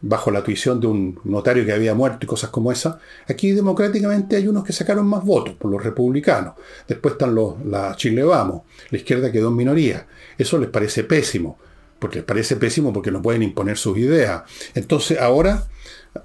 [0.00, 2.98] bajo la tuición de un notario que había muerto y cosas como esa.
[3.28, 6.54] Aquí democráticamente hay unos que sacaron más votos por los republicanos.
[6.88, 10.08] Después están los, la Chile Vamos, la izquierda quedó en minoría.
[10.36, 11.56] Eso les parece pésimo,
[12.00, 14.42] porque les parece pésimo porque no pueden imponer sus ideas.
[14.74, 15.68] Entonces ahora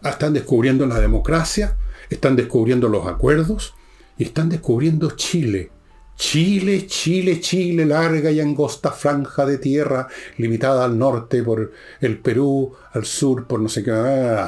[0.04, 1.78] están descubriendo la democracia,
[2.10, 3.76] están descubriendo los acuerdos
[4.20, 5.72] y están descubriendo Chile
[6.20, 10.06] Chile, Chile, Chile, larga y angosta franja de tierra,
[10.38, 14.46] limitada al norte por el Perú, al sur por no sé qué.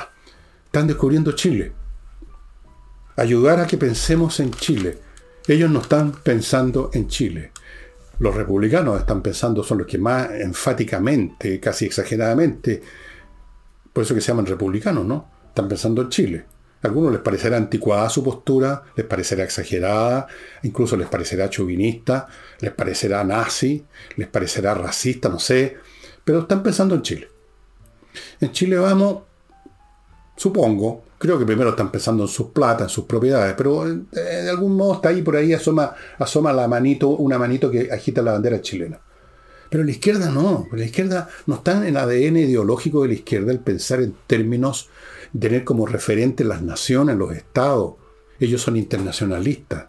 [0.66, 1.72] Están descubriendo Chile.
[3.16, 4.98] Ayudar a que pensemos en Chile.
[5.48, 7.54] Ellos no están pensando en Chile.
[8.20, 12.82] Los republicanos están pensando, son los que más enfáticamente, casi exageradamente,
[13.94, 15.32] por eso que se llaman republicanos, ¿no?
[15.48, 16.46] Están pensando en Chile.
[16.84, 20.28] A algunos les parecerá anticuada su postura, les parecerá exagerada,
[20.64, 22.28] incluso les parecerá chauvinista,
[22.60, 25.78] les parecerá nazi, les parecerá racista, no sé,
[26.24, 27.28] pero están pensando en Chile.
[28.40, 29.24] En Chile vamos,
[30.36, 34.50] supongo, creo que primero están pensando en sus plata, en sus propiedades, pero eh, de
[34.50, 38.34] algún modo está ahí por ahí, asoma, asoma la manito, una manito que agita la
[38.34, 39.00] bandera chilena.
[39.72, 43.54] Pero la izquierda no, la izquierda no está en el ADN ideológico de la izquierda
[43.54, 44.90] el pensar en términos
[45.40, 47.94] tener como referente las naciones, los estados.
[48.38, 49.86] Ellos son internacionalistas.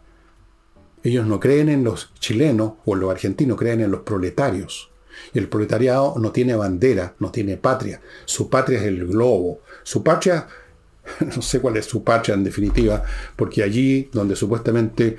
[1.03, 4.93] Ellos no creen en los chilenos o los argentinos, creen en los proletarios.
[5.35, 8.01] Y el proletariado no tiene bandera, no tiene patria.
[8.25, 9.63] Su patria es el globo.
[9.83, 10.47] Su patria,
[11.35, 13.03] no sé cuál es su patria en definitiva,
[13.35, 15.17] porque allí donde supuestamente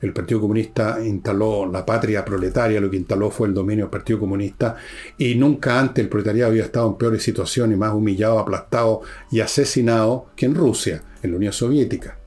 [0.00, 4.18] el Partido Comunista instaló la patria proletaria, lo que instaló fue el dominio del Partido
[4.18, 4.76] Comunista,
[5.18, 10.26] y nunca antes el proletariado había estado en peores situaciones, más humillado, aplastado y asesinado
[10.34, 12.18] que en Rusia, en la Unión Soviética.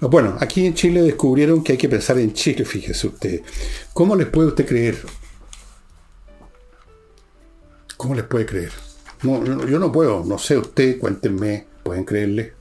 [0.00, 3.40] Bueno, aquí en Chile descubrieron que hay que pensar en Chile, fíjese usted.
[3.94, 4.98] ¿Cómo les puede usted creer?
[7.96, 8.72] ¿Cómo les puede creer?
[9.22, 12.52] yo no puedo, no sé usted, cuéntenme, ¿pueden creerle?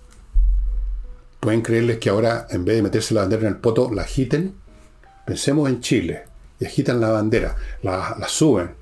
[1.43, 4.55] ¿Pueden creerles que ahora, en vez de meterse la bandera en el poto, la agiten?
[5.25, 6.23] Pensemos en Chile,
[6.57, 8.73] y agitan la bandera, la, suben.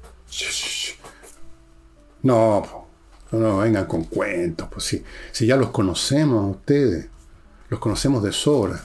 [2.22, 2.88] No,
[3.32, 7.08] no, vengan con cuentos, pues si, si ya los conocemos a ustedes,
[7.70, 8.80] los conocemos de sobra.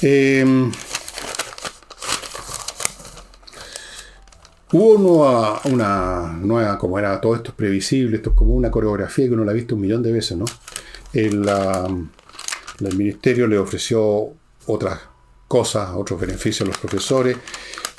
[0.00, 0.70] Eh,
[4.72, 9.32] Hubo una, nueva, como era todo esto es previsible, esto es como una coreografía que
[9.32, 10.44] uno la ha visto un millón de veces, ¿no?
[11.16, 11.48] El,
[12.80, 14.28] el ministerio le ofreció
[14.66, 15.00] otras
[15.48, 17.36] cosas, otros beneficios a los profesores,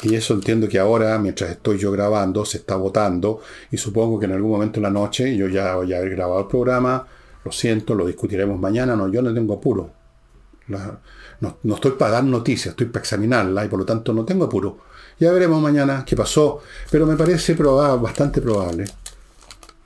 [0.04, 3.42] y eso entiendo que ahora, mientras estoy yo grabando, se está votando,
[3.72, 6.42] y supongo que en algún momento en la noche, yo ya voy a haber grabado
[6.42, 7.08] el programa,
[7.44, 9.92] lo siento, lo discutiremos mañana, no, yo no tengo apuro.
[10.68, 14.46] no, no estoy para dar noticias, estoy para examinarla, y por lo tanto no tengo
[14.46, 14.88] apuro
[15.20, 16.62] ya veremos mañana qué pasó,
[16.92, 18.86] pero me parece bastante probable,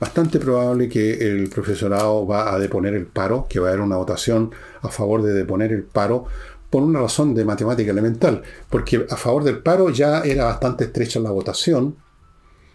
[0.01, 3.97] bastante probable que el profesorado va a deponer el paro, que va a haber una
[3.97, 6.25] votación a favor de deponer el paro,
[6.71, 8.41] por una razón de matemática elemental,
[8.71, 11.97] porque a favor del paro ya era bastante estrecha la votación,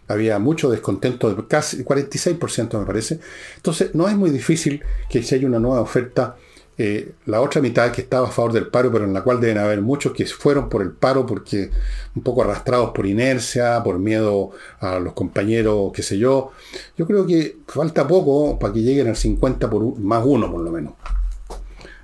[0.07, 3.19] había mucho descontento, casi 46% me parece,
[3.57, 6.37] entonces no es muy difícil que si hay una nueva oferta
[6.79, 9.59] eh, la otra mitad que estaba a favor del paro, pero en la cual deben
[9.59, 11.71] haber muchos que fueron por el paro porque
[12.15, 14.51] un poco arrastrados por inercia, por miedo
[14.81, 16.53] a los compañeros, qué sé yo.
[16.99, 20.71] Yo creo que falta poco para que lleguen al 50 por más uno, por lo
[20.71, 20.95] menos.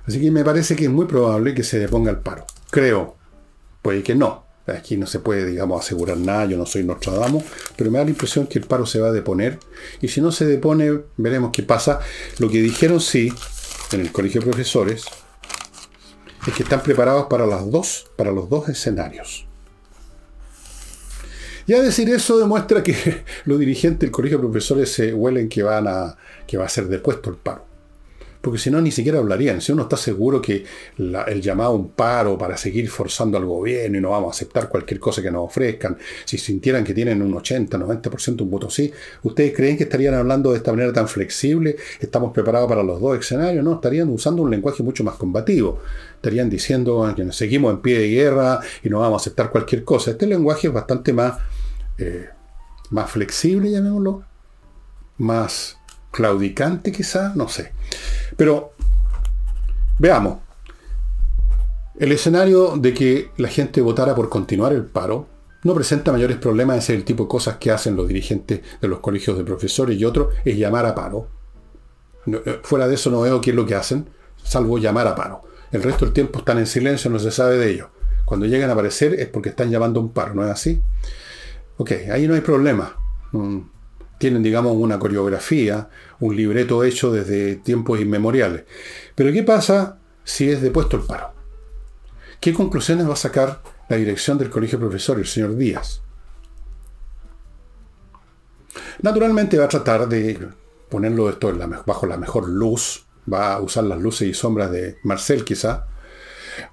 [0.05, 2.45] Así que me parece que es muy probable que se deponga el paro.
[2.71, 3.15] Creo.
[3.81, 4.43] Puede que no.
[4.65, 7.43] Aquí no se puede, digamos, asegurar nada, yo no soy Nostradamus,
[7.75, 9.59] pero me da la impresión que el paro se va a deponer.
[10.01, 11.99] Y si no se depone, veremos qué pasa.
[12.39, 13.33] Lo que dijeron sí,
[13.93, 15.05] en el colegio de profesores
[16.47, 19.47] es que están preparados para, las dos, para los dos escenarios.
[21.65, 25.87] Ya decir eso demuestra que los dirigentes del colegio de profesores se huelen que, van
[25.87, 27.72] a, que va a ser depuesto el paro
[28.43, 29.61] porque si no ni siquiera hablarían.
[29.61, 30.65] Si uno está seguro que
[30.97, 34.67] el llamado a un paro para seguir forzando al gobierno y no vamos a aceptar
[34.67, 38.91] cualquier cosa que nos ofrezcan, si sintieran que tienen un 80, 90% un voto sí,
[39.23, 41.77] ¿ustedes creen que estarían hablando de esta manera tan flexible?
[42.01, 43.63] ¿Estamos preparados para los dos escenarios?
[43.63, 45.79] No, estarían usando un lenguaje mucho más combativo.
[46.15, 50.11] Estarían diciendo que seguimos en pie de guerra y no vamos a aceptar cualquier cosa.
[50.11, 51.37] Este lenguaje es bastante más,
[51.97, 52.27] eh,
[52.89, 54.25] más flexible, llamémoslo,
[55.17, 55.77] más
[56.13, 57.73] claudicante quizá, no sé.
[58.37, 58.73] Pero
[59.97, 60.37] veamos,
[61.99, 65.27] el escenario de que la gente votara por continuar el paro
[65.63, 68.87] no presenta mayores problemas, ese es el tipo de cosas que hacen los dirigentes de
[68.87, 71.27] los colegios de profesores y otros, es llamar a paro.
[72.27, 74.07] Eh, fuera de eso no veo qué es lo que hacen,
[74.43, 75.43] salvo llamar a paro.
[75.71, 77.87] El resto del tiempo están en silencio, no se sabe de ellos.
[78.25, 80.81] Cuando llegan a aparecer es porque están llamando a un paro, ¿no es así?
[81.77, 82.95] Ok, ahí no hay problema.
[84.23, 85.89] Tienen, digamos, una coreografía,
[86.21, 88.63] un libreto hecho desde tiempos inmemoriales.
[89.15, 91.33] Pero ¿qué pasa si es depuesto el paro?
[92.39, 96.03] ¿Qué conclusiones va a sacar la dirección del colegio de profesores, el señor Díaz?
[99.01, 100.47] Naturalmente va a tratar de
[100.87, 101.53] ponerlo esto
[101.85, 105.87] bajo la mejor luz, va a usar las luces y sombras de Marcel quizá,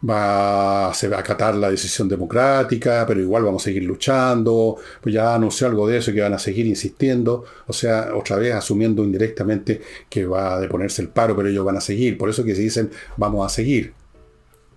[0.09, 5.35] va, se a acatar la decisión democrática, pero igual vamos a seguir luchando, pues ya
[5.35, 9.81] anunció algo de eso, que van a seguir insistiendo, o sea, otra vez asumiendo indirectamente
[10.09, 12.63] que va a deponerse el paro, pero ellos van a seguir, por eso que se
[12.63, 13.95] dicen vamos a seguir,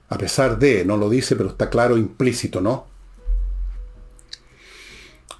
[0.09, 2.87] a pesar de, no lo dice, pero está claro, implícito, ¿no?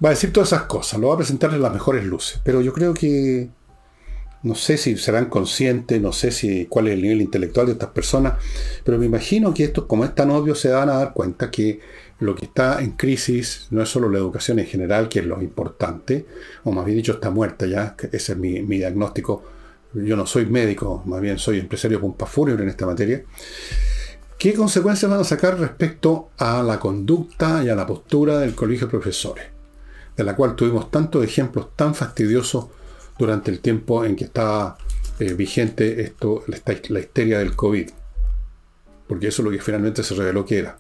[0.04, 2.62] Va a decir todas esas cosas, lo va a presentar en las mejores luces, pero
[2.62, 3.50] yo creo que
[4.44, 7.90] no sé si serán conscientes, no sé si cuál es el nivel intelectual de estas
[7.90, 8.34] personas,
[8.84, 11.80] pero me imagino que esto, como es tan obvio, se van a dar cuenta que
[12.20, 15.42] lo que está en crisis no es solo la educación en general, que es lo
[15.42, 16.26] importante,
[16.66, 19.44] o más bien dicho, está muerta ya, ese es mi, diagnóstico.
[19.94, 22.16] Yo no soy médico, más bien soy empresario con
[22.50, 23.24] en esta materia.
[24.38, 28.88] ¿Qué consecuencias van a sacar respecto a la conducta y a la postura del colegio
[28.88, 29.46] de profesores?
[30.18, 32.68] De la cual tuvimos tantos ejemplos tan fastidiosos
[33.18, 34.78] durante el tiempo en que estaba
[35.20, 37.90] eh, vigente esto, la, histeria del COVID.
[39.08, 40.78] Porque eso es lo que finalmente se reveló que era.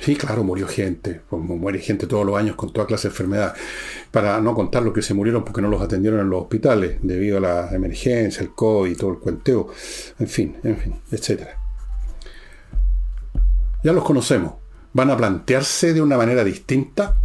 [0.00, 3.54] Sí, claro, murió gente, como muere gente todos los años con toda clase de enfermedad.
[4.10, 7.36] Para no contar los que se murieron porque no los atendieron en los hospitales debido
[7.36, 9.68] a la emergencia, el COVID todo el cuenteo.
[10.18, 11.48] En fin, en fin, etc.
[13.84, 14.54] Ya los conocemos.
[14.92, 17.16] ¿Van a plantearse de una manera distinta?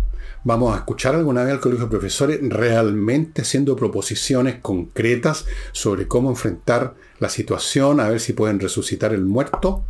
[0.45, 6.29] ¿Vamos a escuchar alguna vez al colegio de profesores realmente haciendo proposiciones concretas sobre cómo
[6.29, 9.83] enfrentar la situación, a ver si pueden resucitar el muerto?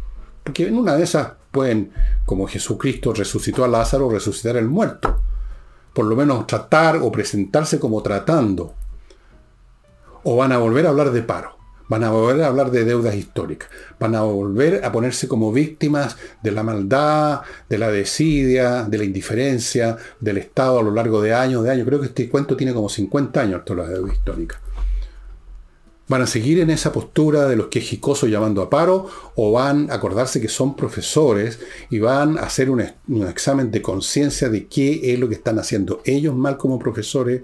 [0.45, 1.91] Porque en una de esas pueden,
[2.25, 5.19] como Jesucristo resucitó a Lázaro, resucitar el muerto.
[5.93, 8.75] Por lo menos tratar o presentarse como tratando.
[10.23, 11.57] O van a volver a hablar de paro.
[11.87, 13.69] Van a volver a hablar de deudas históricas.
[13.99, 19.03] Van a volver a ponerse como víctimas de la maldad, de la desidia, de la
[19.03, 21.87] indiferencia del Estado a lo largo de años, de años.
[21.87, 24.59] Creo que este cuento tiene como 50 años, toda la deuda histórica
[26.07, 29.95] van a seguir en esa postura de los quejicosos llamando a paro o van a
[29.95, 32.83] acordarse que son profesores y van a hacer un,
[33.27, 37.41] examen de conciencia de qué es lo que están haciendo ellos mal como profesores,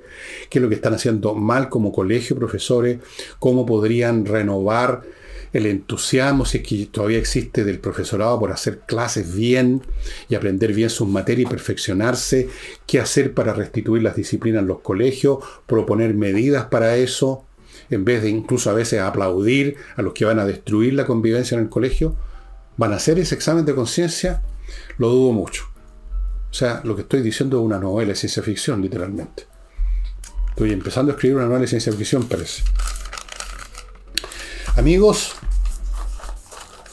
[0.50, 3.00] qué es lo que están haciendo mal como colegio profesores,
[3.40, 5.02] cómo podrían renovar
[5.54, 9.82] el entusiasmo, si es que todavía existe del profesorado por hacer clases bien
[10.30, 12.48] y aprender bien sus materias y perfeccionarse,
[12.86, 17.44] qué hacer para restituir las disciplinas en los colegios, proponer medidas para eso
[17.92, 21.56] en vez de incluso a veces aplaudir a los que van a destruir la convivencia
[21.56, 22.16] en el colegio,
[22.78, 24.42] van a hacer ese examen de conciencia,
[24.98, 25.66] lo dudo mucho.
[26.50, 29.46] O sea, lo que estoy diciendo es una novela de ciencia ficción, literalmente.
[30.50, 32.64] Estoy empezando a escribir una novela de ciencia ficción, parece.
[34.78, 35.34] Amigos,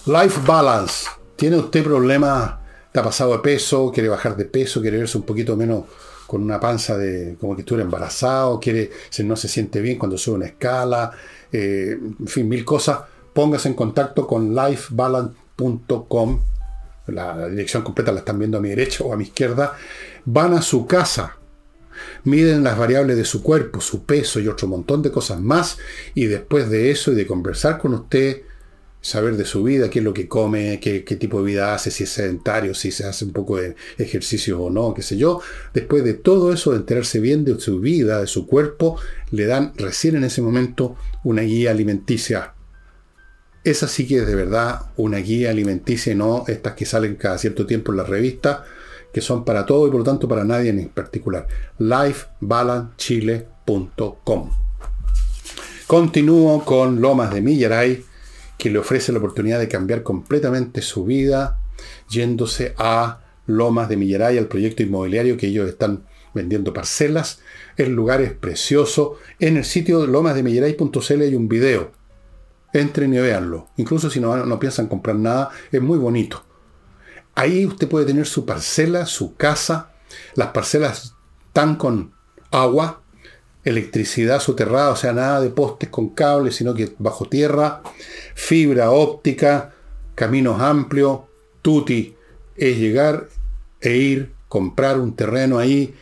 [0.06, 1.08] life balance.
[1.36, 2.54] ¿Tiene usted problemas?
[2.92, 3.92] ¿Te ha pasado de peso?
[3.92, 4.80] ¿Quiere bajar de peso?
[4.80, 5.84] ¿Quiere verse un poquito menos
[6.28, 8.90] con una panza de como que estuviera embarazado, quiere,
[9.24, 11.10] no se siente bien cuando sube una escala,
[11.50, 12.98] eh, en fin, mil cosas,
[13.32, 16.42] póngase en contacto con lifebalance.com,
[17.06, 19.72] la dirección completa la están viendo a mi derecha o a mi izquierda,
[20.26, 21.38] van a su casa,
[22.24, 25.78] miden las variables de su cuerpo, su peso y otro montón de cosas más,
[26.14, 28.42] y después de eso y de conversar con usted,
[29.00, 32.04] saber de su vida, qué es lo que come, qué, tipo de vida hace, si
[32.04, 35.40] es sedentario, si se hace un poco de ejercicio o no, qué sé yo.
[35.72, 38.98] Después de todo eso, de enterarse bien de su vida, de su cuerpo,
[39.30, 42.54] le dan recién en ese momento una guía alimenticia.
[43.64, 47.38] Esa sí que es de verdad una guía alimenticia y no estas que salen cada
[47.38, 48.64] cierto tiempo en la revista,
[49.12, 51.46] que son para todo y por lo tanto para nadie en particular.
[51.78, 54.50] lifebalancechile.com
[55.86, 58.04] Continúo con Lomas de Millaray
[58.58, 61.60] que le ofrece la oportunidad de cambiar completamente su vida,
[62.10, 66.04] yéndose a Lomas de Millaray, al proyecto inmobiliario que ellos están
[66.34, 67.40] vendiendo parcelas.
[67.76, 69.16] El lugar es precioso.
[69.38, 71.92] En el sitio lomasdemillaray.cl hay un video.
[72.72, 73.68] Entren y véanlo.
[73.76, 76.44] Incluso si no, no piensan comprar nada, es muy bonito.
[77.34, 79.92] Ahí usted puede tener su parcela, su casa.
[80.34, 81.14] Las parcelas
[81.46, 82.12] están con
[82.50, 83.02] agua,
[83.68, 87.82] electricidad soterrada, o sea, nada de postes con cables, sino que bajo tierra,
[88.34, 89.74] fibra óptica,
[90.14, 91.20] caminos amplios,
[91.62, 92.16] tuti,
[92.56, 93.28] es llegar
[93.80, 95.94] e ir, comprar un terreno ahí,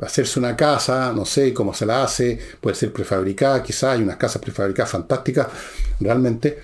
[0.00, 4.16] hacerse una casa, no sé cómo se la hace, puede ser prefabricada, quizás hay unas
[4.16, 5.48] casas prefabricadas fantásticas,
[6.00, 6.58] realmente,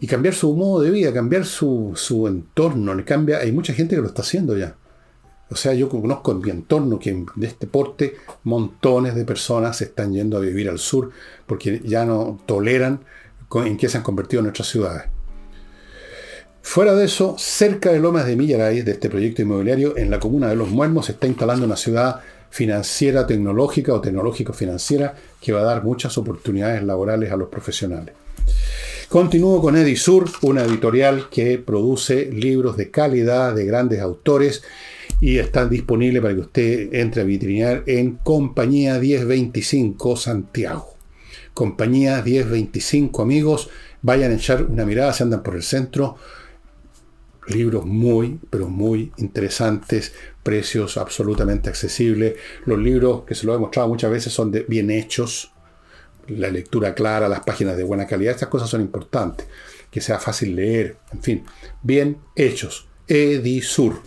[0.00, 3.96] y cambiar su modo de vida, cambiar su, su entorno, le cambia, hay mucha gente
[3.96, 4.76] que lo está haciendo ya.
[5.50, 9.84] O sea, yo conozco en mi entorno que de este porte montones de personas se
[9.84, 11.10] están yendo a vivir al sur
[11.46, 13.00] porque ya no toleran
[13.54, 15.04] en qué se han convertido nuestras ciudades.
[16.60, 20.48] Fuera de eso, cerca de Lomas de Millaray, de este proyecto inmobiliario, en la comuna
[20.48, 22.20] de Los Muermos, se está instalando una ciudad
[22.50, 28.14] financiera tecnológica o tecnológico-financiera que va a dar muchas oportunidades laborales a los profesionales.
[29.08, 34.62] Continúo con Edisur, una editorial que produce libros de calidad de grandes autores
[35.20, 40.96] y está disponible para que usted entre a vitrinear en Compañía 1025 Santiago.
[41.54, 43.68] Compañía 1025 amigos,
[44.02, 46.16] vayan a echar una mirada si andan por el centro.
[47.48, 50.12] Libros muy, pero muy interesantes,
[50.42, 52.34] precios absolutamente accesibles.
[52.66, 55.52] Los libros que se lo he mostrado muchas veces son de, bien hechos,
[56.28, 59.46] la lectura clara, las páginas de buena calidad, estas cosas son importantes,
[59.90, 61.44] que sea fácil leer, en fin,
[61.82, 62.87] bien hechos.
[63.08, 64.00] Edisur.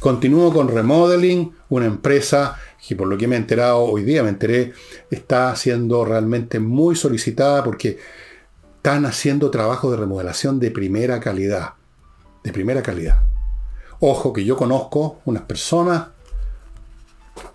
[0.00, 4.28] Continúo con Remodeling, una empresa que por lo que me he enterado, hoy día me
[4.28, 4.72] enteré,
[5.10, 7.98] está siendo realmente muy solicitada porque
[8.76, 11.74] están haciendo trabajo de remodelación de primera calidad.
[12.44, 13.22] De primera calidad.
[13.98, 16.08] Ojo que yo conozco unas personas,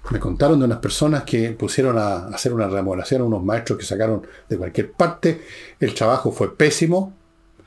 [0.10, 4.28] me contaron de unas personas que pusieron a hacer una remodelación unos maestros que sacaron
[4.50, 5.42] de cualquier parte.
[5.80, 7.14] El trabajo fue pésimo.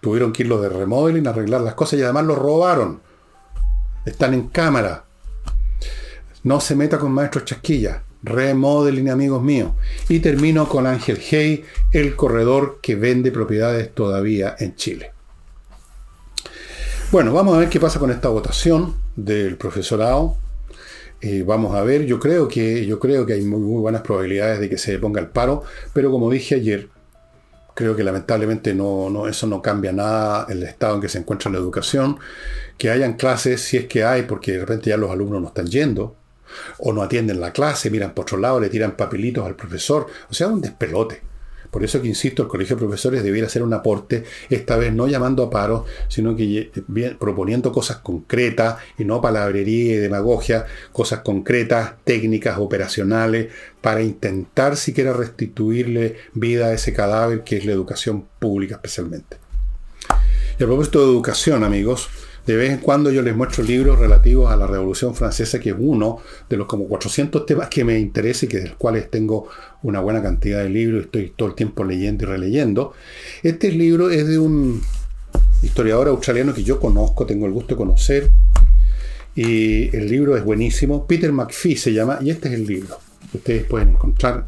[0.00, 3.00] Tuvieron que irlo de remodeling, arreglar las cosas y además lo robaron
[4.04, 5.04] están en cámara.
[6.42, 8.02] No se meta con maestros chasquillas.
[8.22, 9.72] Remodeling, amigos míos.
[10.08, 15.12] Y termino con Ángel Hey, el corredor que vende propiedades todavía en Chile.
[17.12, 20.36] Bueno, vamos a ver qué pasa con esta votación del profesorado.
[21.20, 24.60] Eh, vamos a ver, yo creo que, yo creo que hay muy, muy, buenas probabilidades
[24.60, 26.88] de que se ponga el paro, pero como dije ayer,
[27.74, 31.50] creo que lamentablemente no, no, eso no cambia nada el estado en que se encuentra
[31.50, 32.18] la educación.
[32.78, 35.66] Que hayan clases, si es que hay, porque de repente ya los alumnos no están
[35.66, 36.16] yendo,
[36.78, 40.34] o no atienden la clase, miran por otro lado, le tiran papelitos al profesor, o
[40.34, 41.22] sea, un despelote.
[41.74, 45.08] Por eso que insisto, el Colegio de Profesores debiera hacer un aporte, esta vez no
[45.08, 46.70] llamando a paro, sino que
[47.18, 53.48] proponiendo cosas concretas y no palabrería y demagogia, cosas concretas, técnicas, operacionales,
[53.80, 59.38] para intentar siquiera restituirle vida a ese cadáver que es la educación pública especialmente.
[60.56, 62.08] Y a propósito de educación, amigos,
[62.46, 65.76] de vez en cuando yo les muestro libros relativos a la Revolución Francesa, que es
[65.78, 66.18] uno
[66.48, 69.48] de los como 400 temas que me interesa y que de los cuales tengo
[69.82, 72.92] una buena cantidad de libros y estoy todo el tiempo leyendo y releyendo.
[73.42, 74.82] Este libro es de un
[75.62, 78.30] historiador australiano que yo conozco, tengo el gusto de conocer,
[79.34, 81.06] y el libro es buenísimo.
[81.06, 82.98] Peter McPhee se llama, y este es el libro.
[83.32, 84.46] Ustedes pueden encontrar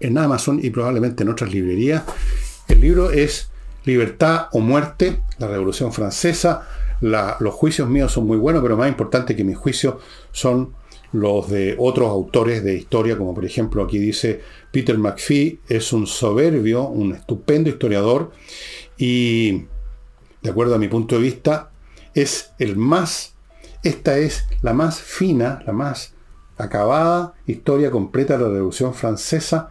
[0.00, 2.02] en Amazon y probablemente en otras librerías.
[2.68, 3.48] El libro es
[3.84, 6.68] Libertad o Muerte, la Revolución Francesa,
[7.00, 9.96] los juicios míos son muy buenos, pero más importante que mis juicios
[10.32, 10.74] son
[11.12, 14.40] los de otros autores de historia, como por ejemplo aquí dice
[14.70, 18.32] Peter McPhee, es un soberbio, un estupendo historiador
[18.96, 19.64] y,
[20.42, 21.70] de acuerdo a mi punto de vista,
[22.14, 23.34] es el más,
[23.82, 26.14] esta es la más fina, la más
[26.58, 29.70] acabada historia completa de la Revolución Francesa.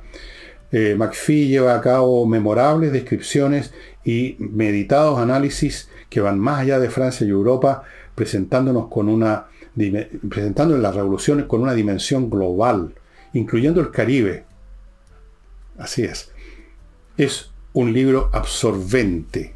[0.71, 3.73] Eh, McPhee lleva a cabo memorables descripciones
[4.03, 7.83] y meditados análisis que van más allá de Francia y Europa,
[8.15, 9.47] presentándonos con una
[10.27, 12.95] presentando las revoluciones con una dimensión global,
[13.33, 14.45] incluyendo el Caribe.
[15.77, 16.31] Así es.
[17.15, 19.53] Es un libro absorbente.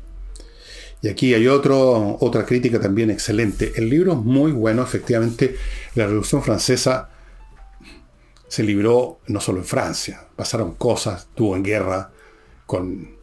[1.02, 3.74] Y aquí hay otra crítica también excelente.
[3.76, 5.56] El libro es muy bueno, efectivamente.
[5.96, 7.10] La Revolución Francesa
[8.48, 12.12] se libró no solo en Francia, pasaron cosas, tuvo en guerra
[12.68, 13.16] con,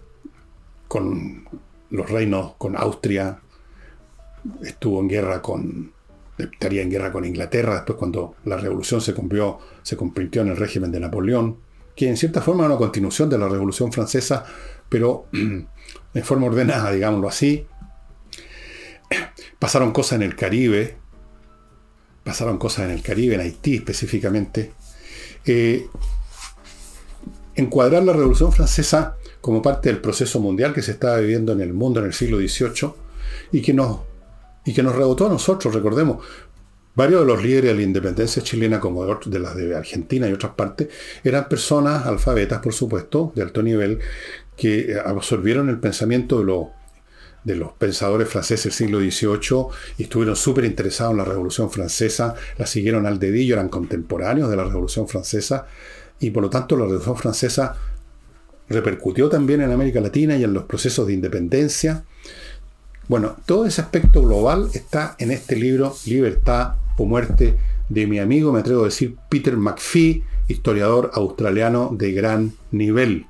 [0.88, 1.44] con
[1.90, 3.40] los reinos con Austria,
[4.62, 5.92] estuvo en guerra con,
[6.36, 10.56] estaría en guerra con Inglaterra, después cuando la revolución se cumplió, se convirtió en el
[10.56, 11.58] régimen de Napoleón,
[11.96, 14.44] que en cierta forma era una continuación de la revolución francesa,
[14.88, 17.66] pero en forma ordenada, digámoslo así.
[19.58, 20.96] Pasaron cosas en el Caribe,
[22.22, 24.72] pasaron cosas en el Caribe, en Haití específicamente.
[25.46, 25.88] Eh,
[27.54, 31.72] encuadrar la revolución francesa como parte del proceso mundial que se estaba viviendo en el
[31.72, 32.92] mundo en el siglo XVIII
[33.52, 34.00] y que nos,
[34.64, 36.24] y que nos rebotó a nosotros, recordemos.
[36.94, 40.54] Varios de los líderes de la independencia chilena, como de las de Argentina y otras
[40.54, 40.88] partes,
[41.22, 44.00] eran personas alfabetas, por supuesto, de alto nivel,
[44.56, 46.66] que absorbieron el pensamiento de los,
[47.44, 49.66] de los pensadores franceses del siglo XVIII
[49.98, 54.56] y estuvieron súper interesados en la Revolución Francesa, la siguieron al dedillo, eran contemporáneos de
[54.56, 55.66] la Revolución Francesa
[56.18, 57.76] y por lo tanto la Revolución Francesa
[58.68, 62.04] repercutió también en América Latina y en los procesos de independencia.
[63.08, 67.56] Bueno, todo ese aspecto global está en este libro, Libertad o Muerte,
[67.88, 73.26] de mi amigo, me atrevo a decir, Peter McPhee, historiador australiano de gran nivel.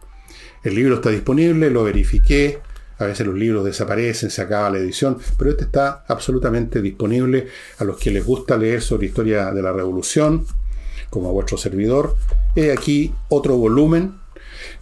[0.64, 2.58] El libro está disponible, lo verifiqué,
[2.98, 7.46] a veces los libros desaparecen, se acaba la edición, pero este está absolutamente disponible
[7.78, 10.44] a los que les gusta leer sobre historia de la revolución,
[11.08, 12.16] como a vuestro servidor.
[12.56, 14.14] He aquí otro volumen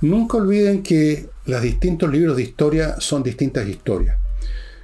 [0.01, 4.19] Nunca olviden que los distintos libros de historia son distintas historias.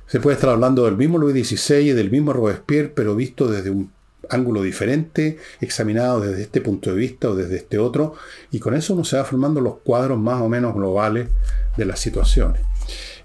[0.07, 3.70] Se puede estar hablando del mismo Luis XVI y del mismo Robespierre, pero visto desde
[3.70, 3.90] un
[4.28, 8.14] ángulo diferente, examinado desde este punto de vista o desde este otro,
[8.51, 11.28] y con eso uno se va formando los cuadros más o menos globales
[11.76, 12.62] de las situaciones.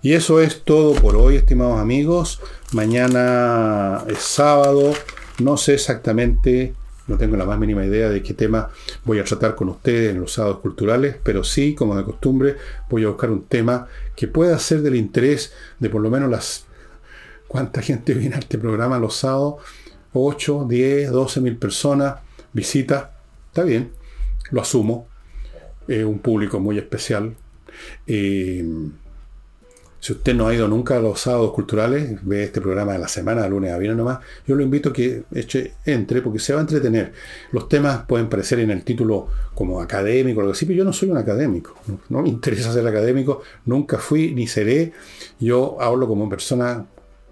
[0.01, 2.39] Y eso es todo por hoy, estimados amigos.
[2.71, 4.93] Mañana es sábado,
[5.39, 6.73] no sé exactamente
[7.07, 8.69] no tengo la más mínima idea de qué tema
[9.05, 12.55] voy a tratar con ustedes en los sábados culturales, pero sí, como de costumbre,
[12.89, 16.65] voy a buscar un tema que pueda ser del interés de por lo menos las...
[17.47, 19.55] ¿Cuánta gente viene a este programa los sábados?
[20.11, 22.15] 8, 10, 12 mil personas,
[22.51, 23.07] visitas.
[23.47, 23.91] Está bien,
[24.51, 25.07] lo asumo.
[25.87, 27.35] Es un público muy especial.
[28.05, 28.65] Eh,
[29.99, 33.07] si usted no ha ido nunca a los sábados culturales, ve este programa de la
[33.07, 36.53] semana, de lunes a viernes nomás, yo lo invito a que eche, entre porque se
[36.53, 37.13] va a entretener.
[37.51, 40.93] Los temas pueden parecer en el título como académico, lo que sí, pero yo no
[40.93, 41.75] soy un académico.
[42.09, 44.93] No, me interesa ser académico, nunca fui ni seré.
[45.39, 46.85] Yo hablo como persona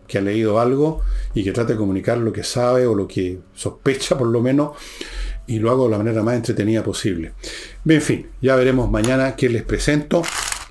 [0.07, 1.01] que ha leído algo
[1.33, 4.71] y que trata de comunicar lo que sabe o lo que sospecha por lo menos
[5.47, 7.33] y lo hago de la manera más entretenida posible.
[7.85, 10.23] En fin, ya veremos mañana qué les presento.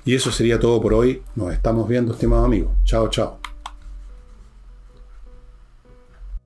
[0.05, 1.21] Y eso sería todo por hoy.
[1.35, 2.71] Nos estamos viendo, estimados amigos.
[2.85, 3.39] Chao, chao.